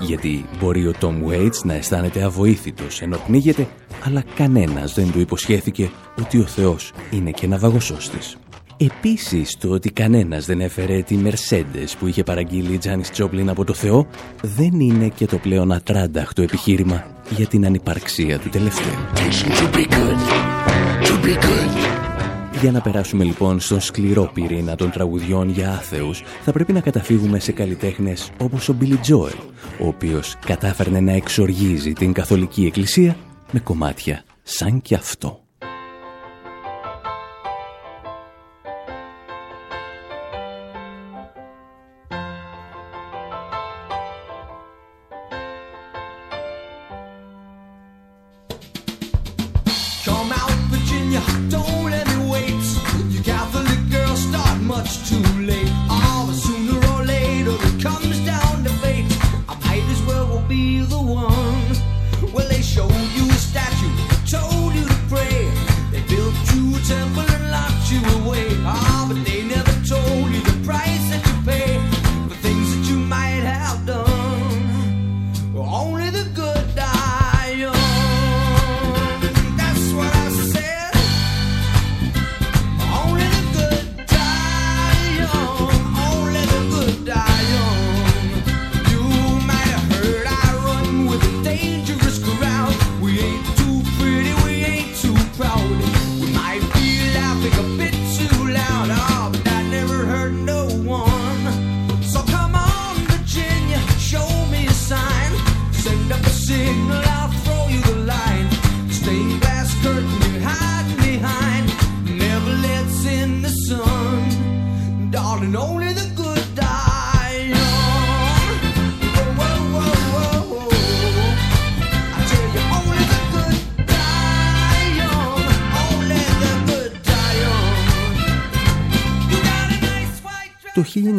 Γιατί 0.00 0.44
μπορεί 0.60 0.86
ο 0.86 0.92
Tom 1.00 1.14
Waits 1.28 1.62
να 1.64 1.74
αισθάνεται 1.74 2.22
αβοήθητος 2.22 3.02
ενώ 3.02 3.18
πνίγεται, 3.26 3.68
αλλά 4.04 4.24
κανένας 4.34 4.94
δεν 4.94 5.12
του 5.12 5.20
υποσχέθηκε 5.20 5.90
ότι 6.18 6.38
ο 6.38 6.46
Θεός 6.46 6.92
είναι 7.10 7.30
και 7.30 7.46
ναυαγοσώστης. 7.46 8.36
Επίσης, 8.76 9.56
το 9.56 9.70
ότι 9.70 9.90
κανένας 9.90 10.46
δεν 10.46 10.60
έφερε 10.60 11.02
τη 11.02 11.18
Mercedes 11.24 11.94
που 11.98 12.06
είχε 12.06 12.22
παραγγείλει 12.22 12.72
η 12.72 12.78
Τζάνις 12.78 13.10
Τζόπλιν 13.10 13.48
από 13.48 13.64
το 13.64 13.74
Θεό 13.74 14.06
δεν 14.42 14.80
είναι 14.80 15.08
και 15.08 15.26
το 15.26 15.38
πλέον 15.38 15.72
ατράνταχτο 15.72 16.42
επιχείρημα 16.42 17.06
για 17.30 17.46
την 17.46 17.66
ανυπαρξία 17.66 18.38
του 18.38 18.48
τελευταίου. 18.48 18.94
To 19.14 19.76
be 19.76 19.86
good, 19.88 20.18
to 21.02 21.24
be 21.24 21.34
good. 21.44 21.76
Για 22.60 22.72
να 22.72 22.80
περάσουμε 22.80 23.24
λοιπόν 23.24 23.60
στον 23.60 23.80
σκληρό 23.80 24.30
πυρήνα 24.34 24.74
των 24.74 24.90
τραγουδιών 24.90 25.48
για 25.50 25.70
άθεους, 25.70 26.22
θα 26.44 26.52
πρέπει 26.52 26.72
να 26.72 26.80
καταφύγουμε 26.80 27.38
σε 27.38 27.52
καλλιτέχνες 27.52 28.30
όπως 28.40 28.68
ο 28.68 28.76
Billy 28.80 29.10
Joel, 29.10 29.38
ο 29.80 29.86
οποίος 29.86 30.36
κατάφερνε 30.46 31.00
να 31.00 31.12
εξοργίζει 31.12 31.92
την 31.92 32.12
καθολική 32.12 32.66
εκκλησία 32.66 33.16
με 33.52 33.60
κομμάτια 33.60 34.24
σαν 34.42 34.82
και 34.82 34.94
αυτό. 34.94 35.45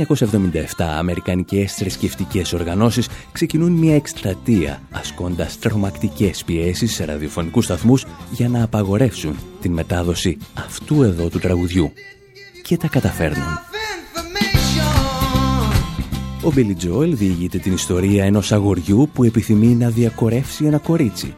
1977 0.09 0.63
αμερικανικές 0.77 1.73
θρησκευτικές 1.73 2.53
οργανώσεις 2.53 3.07
ξεκινούν 3.31 3.71
μια 3.71 3.95
εκστρατεία 3.95 4.81
ασκώντας 4.91 5.59
τρομακτικές 5.59 6.43
πιέσεις 6.43 6.93
σε 6.93 7.05
ραδιοφωνικούς 7.05 7.65
σταθμούς 7.65 8.05
για 8.31 8.49
να 8.49 8.63
απαγορεύσουν 8.63 9.35
την 9.61 9.71
μετάδοση 9.71 10.37
αυτού 10.53 11.03
εδώ 11.03 11.29
του 11.29 11.39
τραγουδιού. 11.39 11.91
Και 12.63 12.77
τα 12.77 12.87
καταφέρνουν. 12.87 13.59
Ο 16.43 16.53
Billy 16.55 16.85
Joel 16.85 17.09
διηγείται 17.13 17.57
την 17.57 17.73
ιστορία 17.73 18.25
ενός 18.25 18.51
αγοριού 18.51 19.09
που 19.13 19.23
επιθυμεί 19.23 19.67
να 19.67 19.89
διακορεύσει 19.89 20.65
ένα 20.65 20.77
κορίτσι, 20.77 21.33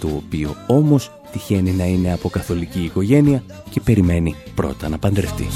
το 0.00 0.06
οποίο 0.16 0.56
όμως 0.66 1.10
τυχαίνει 1.32 1.70
να 1.70 1.84
είναι 1.84 2.12
από 2.12 2.28
καθολική 2.28 2.80
οικογένεια 2.80 3.42
και 3.70 3.80
περιμένει 3.80 4.34
πρώτα 4.54 4.88
να 4.88 4.98
παντρευτεί. 4.98 5.46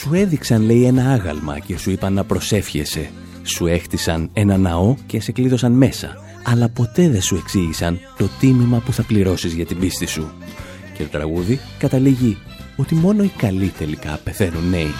Σου 0.00 0.14
έδειξαν, 0.14 0.62
λέει, 0.62 0.84
ένα 0.84 1.12
άγαλμα 1.12 1.58
και 1.58 1.78
σου 1.78 1.90
είπαν 1.90 2.12
να 2.12 2.24
προσεύχεσαι 2.24 3.10
Σου 3.42 3.66
έχτισαν 3.66 4.30
ένα 4.32 4.56
ναό 4.56 4.94
και 5.06 5.20
σε 5.20 5.32
κλείδωσαν 5.32 5.72
μέσα, 5.72 6.16
αλλά 6.44 6.68
ποτέ 6.68 7.08
δεν 7.08 7.22
σου 7.22 7.36
εξήγησαν 7.36 7.98
το 8.18 8.28
τίμημα 8.40 8.78
που 8.78 8.92
θα 8.92 9.02
πληρώσεις 9.02 9.52
για 9.52 9.66
την 9.66 9.78
πίστη 9.78 10.06
σου. 10.06 10.32
Και 10.94 11.02
το 11.02 11.08
τραγούδι 11.08 11.60
καταλήγει 11.78 12.36
ότι 12.76 12.94
μόνο 12.94 13.22
οι 13.22 13.30
καλοί 13.36 13.72
τελικά 13.78 14.20
πεθαίνουν 14.24 14.68
νέοι. 14.68 14.90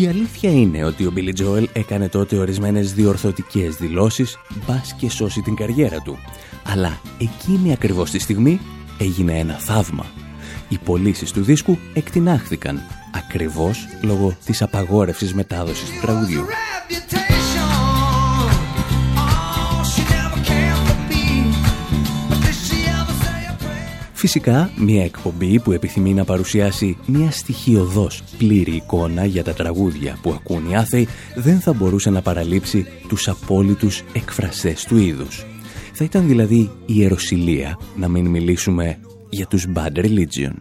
Η 0.00 0.06
αλήθεια 0.06 0.50
είναι 0.50 0.84
ότι 0.84 1.06
ο 1.06 1.12
Billy 1.16 1.40
Joel 1.40 1.64
έκανε 1.72 2.08
τότε 2.08 2.36
ορισμένες 2.36 2.92
διορθωτικές 2.92 3.76
δηλώσεις 3.76 4.38
μπας 4.66 4.94
και 4.98 5.10
σώσει 5.10 5.40
την 5.40 5.54
καριέρα 5.54 6.00
του. 6.00 6.18
Αλλά 6.72 7.00
εκείνη 7.18 7.72
ακριβώς 7.72 8.10
τη 8.10 8.18
στιγμή 8.18 8.60
έγινε 8.98 9.38
ένα 9.38 9.54
θαύμα. 9.54 10.06
Οι 10.68 10.78
πωλήσεις 10.84 11.30
του 11.30 11.42
δίσκου 11.42 11.78
εκτινάχθηκαν 11.94 12.80
ακριβώς 13.14 13.86
λόγω 14.02 14.36
της 14.44 14.62
απαγόρευσης 14.62 15.34
μετάδοσης 15.34 15.90
του 15.90 16.00
τραγουδιού. 16.00 16.44
Φυσικά, 24.12 24.70
μια 24.76 25.04
εκπομπή 25.04 25.60
που 25.60 25.72
επιθυμεί 25.72 26.14
να 26.14 26.24
παρουσιάσει 26.24 26.96
μια 27.06 27.30
στοιχειοδός 27.30 28.22
πλήρη 28.38 28.72
εικόνα 28.74 29.24
για 29.24 29.44
τα 29.44 29.52
τραγούδια 29.52 30.18
που 30.22 30.30
ακούν 30.30 30.70
οι 30.70 30.76
άθεοι 30.76 31.08
δεν 31.34 31.60
θα 31.60 31.72
μπορούσε 31.72 32.10
να 32.10 32.22
παραλείψει 32.22 32.86
τους 33.08 33.28
απόλυτους 33.28 34.02
εκφραστές 34.12 34.84
του 34.84 34.96
είδους. 34.96 35.46
Θα 35.92 36.04
ήταν 36.04 36.26
δηλαδή 36.26 36.70
ιεροσιλία 36.86 37.78
να 37.96 38.08
μην 38.08 38.26
μιλήσουμε 38.26 38.98
για 39.28 39.46
τους 39.46 39.66
Bad 39.74 39.98
Religion. 39.98 40.52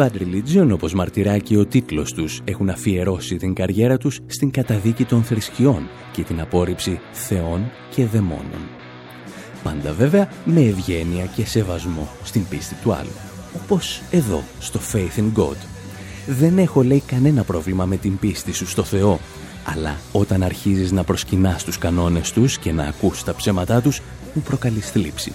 Bad 0.00 0.12
Religion, 0.12 0.68
όπως 0.72 0.94
μαρτυράει 0.94 1.40
και 1.40 1.56
ο 1.56 1.66
τίτλος 1.66 2.12
τους, 2.12 2.40
έχουν 2.44 2.68
αφιερώσει 2.68 3.36
την 3.36 3.54
καριέρα 3.54 3.96
τους 3.96 4.20
στην 4.26 4.50
καταδίκη 4.50 5.04
των 5.04 5.22
θρησκειών 5.22 5.88
και 6.12 6.22
την 6.22 6.40
απόρριψη 6.40 7.00
θεών 7.12 7.70
και 7.94 8.06
δαιμόνων. 8.06 8.68
Πάντα 9.62 9.92
βέβαια 9.92 10.28
με 10.44 10.60
ευγένεια 10.60 11.24
και 11.24 11.46
σεβασμό 11.46 12.08
στην 12.24 12.48
πίστη 12.48 12.74
του 12.82 12.92
άλλου. 12.92 13.10
Όπως 13.62 14.02
εδώ, 14.10 14.42
στο 14.60 14.80
Faith 14.92 15.20
in 15.20 15.42
God. 15.42 15.56
Δεν 16.26 16.58
έχω 16.58 16.82
λέει 16.82 17.02
κανένα 17.06 17.42
πρόβλημα 17.42 17.84
με 17.84 17.96
την 17.96 18.18
πίστη 18.18 18.52
σου 18.52 18.66
στο 18.66 18.82
Θεό, 18.82 19.20
αλλά 19.64 19.96
όταν 20.12 20.42
αρχίζεις 20.42 20.92
να 20.92 21.04
προσκυνάς 21.04 21.64
τους 21.64 21.78
κανόνες 21.78 22.32
τους 22.32 22.58
και 22.58 22.72
να 22.72 22.84
ακούς 22.84 23.24
τα 23.24 23.34
ψέματά 23.34 23.80
τους, 23.80 24.00
μου 24.34 24.42
προκαλείς 24.42 24.90
θλίψη. 24.90 25.32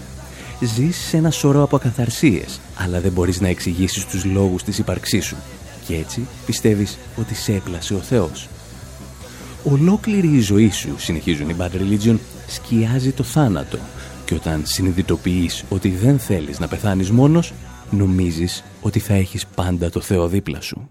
Ζεις 0.61 0.97
σε 0.97 1.17
ένα 1.17 1.31
σωρό 1.31 1.63
από 1.63 1.75
ακαθαρσίες, 1.75 2.59
αλλά 2.75 2.99
δεν 2.99 3.11
μπορείς 3.11 3.41
να 3.41 3.47
εξηγήσεις 3.47 4.05
τους 4.05 4.25
λόγους 4.25 4.63
της 4.63 4.77
ύπαρξής 4.77 5.25
σου. 5.25 5.35
Και 5.87 5.95
έτσι 5.95 6.27
πιστεύεις 6.45 6.97
ότι 7.19 7.35
σε 7.35 7.53
έπλασε 7.53 7.93
ο 7.93 7.99
Θεός. 7.99 8.47
Ολόκληρη 9.63 10.27
η 10.27 10.39
ζωή 10.39 10.71
σου, 10.71 10.95
συνεχίζουν 10.97 11.49
οι 11.49 11.55
Bad 11.59 11.69
Religion, 11.71 12.17
σκιάζει 12.47 13.11
το 13.11 13.23
θάνατο. 13.23 13.77
Και 14.25 14.33
όταν 14.33 14.61
συνειδητοποιείς 14.65 15.63
ότι 15.69 15.89
δεν 15.89 16.19
θέλεις 16.19 16.59
να 16.59 16.67
πεθάνεις 16.67 17.11
μόνος, 17.11 17.53
νομίζεις 17.89 18.63
ότι 18.81 18.99
θα 18.99 19.13
έχεις 19.13 19.45
πάντα 19.55 19.89
το 19.89 20.01
Θεό 20.01 20.27
δίπλα 20.27 20.61
σου. 20.61 20.89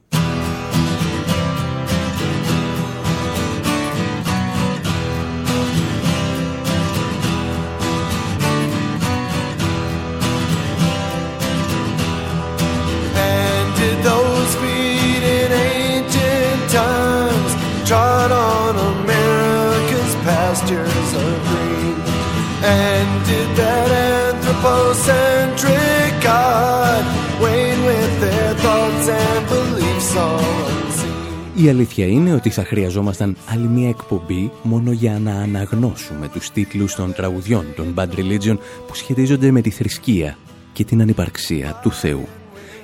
Η 31.57 31.69
αλήθεια 31.69 32.07
είναι 32.07 32.33
ότι 32.33 32.51
θα 32.51 32.65
χρειαζόμασταν 32.65 33.37
άλλη 33.47 33.67
μια 33.67 33.89
εκπομπή 33.89 34.51
μόνο 34.63 34.93
για 34.93 35.19
να 35.19 35.35
αναγνώσουμε 35.35 36.29
τους 36.29 36.51
τίτλους 36.51 36.95
των 36.95 37.13
τραγουδιών 37.13 37.67
των 37.77 37.95
Bad 37.97 38.09
Religion 38.09 38.59
που 38.87 38.95
σχετίζονται 38.95 39.51
με 39.51 39.61
τη 39.61 39.71
θρησκεία 39.71 40.37
και 40.73 40.85
την 40.85 41.01
ανυπαρξία 41.01 41.81
του 41.83 41.93
Θεού. 41.93 42.27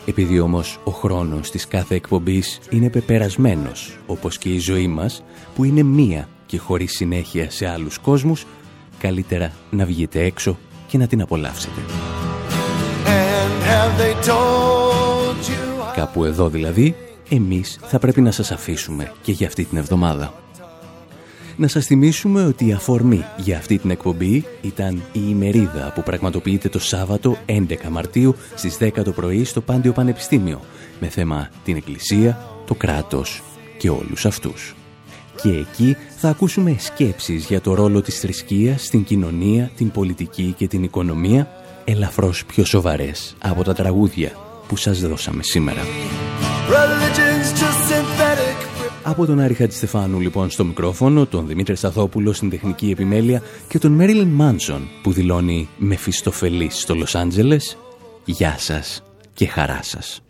Επειδή 0.06 0.40
όμως 0.40 0.80
ο 0.84 0.90
χρόνος 0.90 1.50
της 1.50 1.66
κάθε 1.66 1.94
εκπομπής 1.94 2.60
είναι 2.70 2.90
πεπερασμένος, 2.90 3.98
όπως 4.06 4.38
και 4.38 4.48
η 4.48 4.58
ζωή 4.58 4.86
μας, 4.86 5.22
που 5.54 5.64
είναι 5.64 5.82
μία 5.82 6.28
και 6.46 6.58
χωρίς 6.58 6.92
συνέχεια 6.92 7.50
σε 7.50 7.66
άλλους 7.66 7.98
κόσμους, 7.98 8.46
καλύτερα 8.98 9.52
να 9.70 9.84
βγείτε 9.84 10.24
έξω 10.24 10.58
και 10.86 10.98
να 10.98 11.06
την 11.06 11.20
απολαύσετε. 11.22 11.80
And 13.06 13.62
have 13.70 14.00
they 14.00 14.28
told 14.28 15.48
you 15.48 15.70
Κάπου 15.94 16.24
εδώ 16.24 16.48
δηλαδή, 16.48 16.94
εμείς 17.30 17.78
θα 17.82 17.98
πρέπει 17.98 18.20
να 18.20 18.30
σας 18.30 18.50
αφήσουμε 18.50 19.12
και 19.22 19.32
για 19.32 19.46
αυτή 19.46 19.64
την 19.64 19.78
εβδομάδα. 19.78 20.34
Να 21.56 21.68
σας 21.68 21.86
θυμίσουμε 21.86 22.44
ότι 22.44 22.66
η 22.66 22.72
αφορμή 22.72 23.24
για 23.36 23.56
αυτή 23.56 23.78
την 23.78 23.90
εκπομπή 23.90 24.44
ήταν 24.62 25.02
η 25.12 25.20
ημερίδα 25.28 25.92
που 25.94 26.02
πραγματοποιείται 26.02 26.68
το 26.68 26.78
Σάββατο 26.78 27.36
11 27.46 27.88
Μαρτίου 27.90 28.34
στις 28.54 28.76
10 28.80 29.02
το 29.04 29.12
πρωί 29.12 29.44
στο 29.44 29.60
Πάντιο 29.60 29.92
Πανεπιστήμιο 29.92 30.60
με 31.00 31.08
θέμα 31.08 31.48
την 31.64 31.76
Εκκλησία, 31.76 32.46
το 32.66 32.74
κράτος 32.74 33.42
και 33.78 33.90
όλους 33.90 34.26
αυτούς. 34.26 34.74
Και 35.42 35.48
εκεί 35.48 35.96
θα 36.16 36.28
ακούσουμε 36.28 36.76
σκέψεις 36.78 37.44
για 37.44 37.60
το 37.60 37.74
ρόλο 37.74 38.02
της 38.02 38.18
θρησκείας 38.18 38.84
στην 38.84 39.04
κοινωνία, 39.04 39.70
την 39.76 39.90
πολιτική 39.90 40.54
και 40.56 40.66
την 40.66 40.82
οικονομία 40.82 41.48
ελαφρώς 41.84 42.44
πιο 42.44 42.64
σοβαρές 42.64 43.36
από 43.38 43.64
τα 43.64 43.74
τραγούδια 43.74 44.32
που 44.68 44.76
σας 44.76 45.00
δώσαμε 45.00 45.42
σήμερα. 45.42 45.80
Religion's 46.70 47.50
just 47.60 47.80
synthetic? 47.88 48.68
Από 49.02 49.26
τον 49.26 49.40
Άρη 49.40 49.54
Χατζηστεφάνου 49.54 50.20
λοιπόν 50.20 50.50
στο 50.50 50.64
μικρόφωνο, 50.64 51.26
τον 51.26 51.46
Δημήτρη 51.46 51.76
Σταθόπουλο 51.76 52.32
στην 52.32 52.50
τεχνική 52.50 52.90
επιμέλεια 52.90 53.42
και 53.68 53.78
τον 53.78 53.92
Μέριλιν 53.92 54.28
Μάνσον 54.28 54.88
που 55.02 55.12
δηλώνει 55.12 55.68
με 55.76 55.96
φιστοφελής 55.96 56.80
στο 56.80 56.94
Λος 56.94 57.14
Άντζελες 57.14 57.76
«Γεια 58.24 58.54
σας 58.58 59.02
και 59.34 59.46
χαρά 59.46 59.80
σας». 59.82 60.22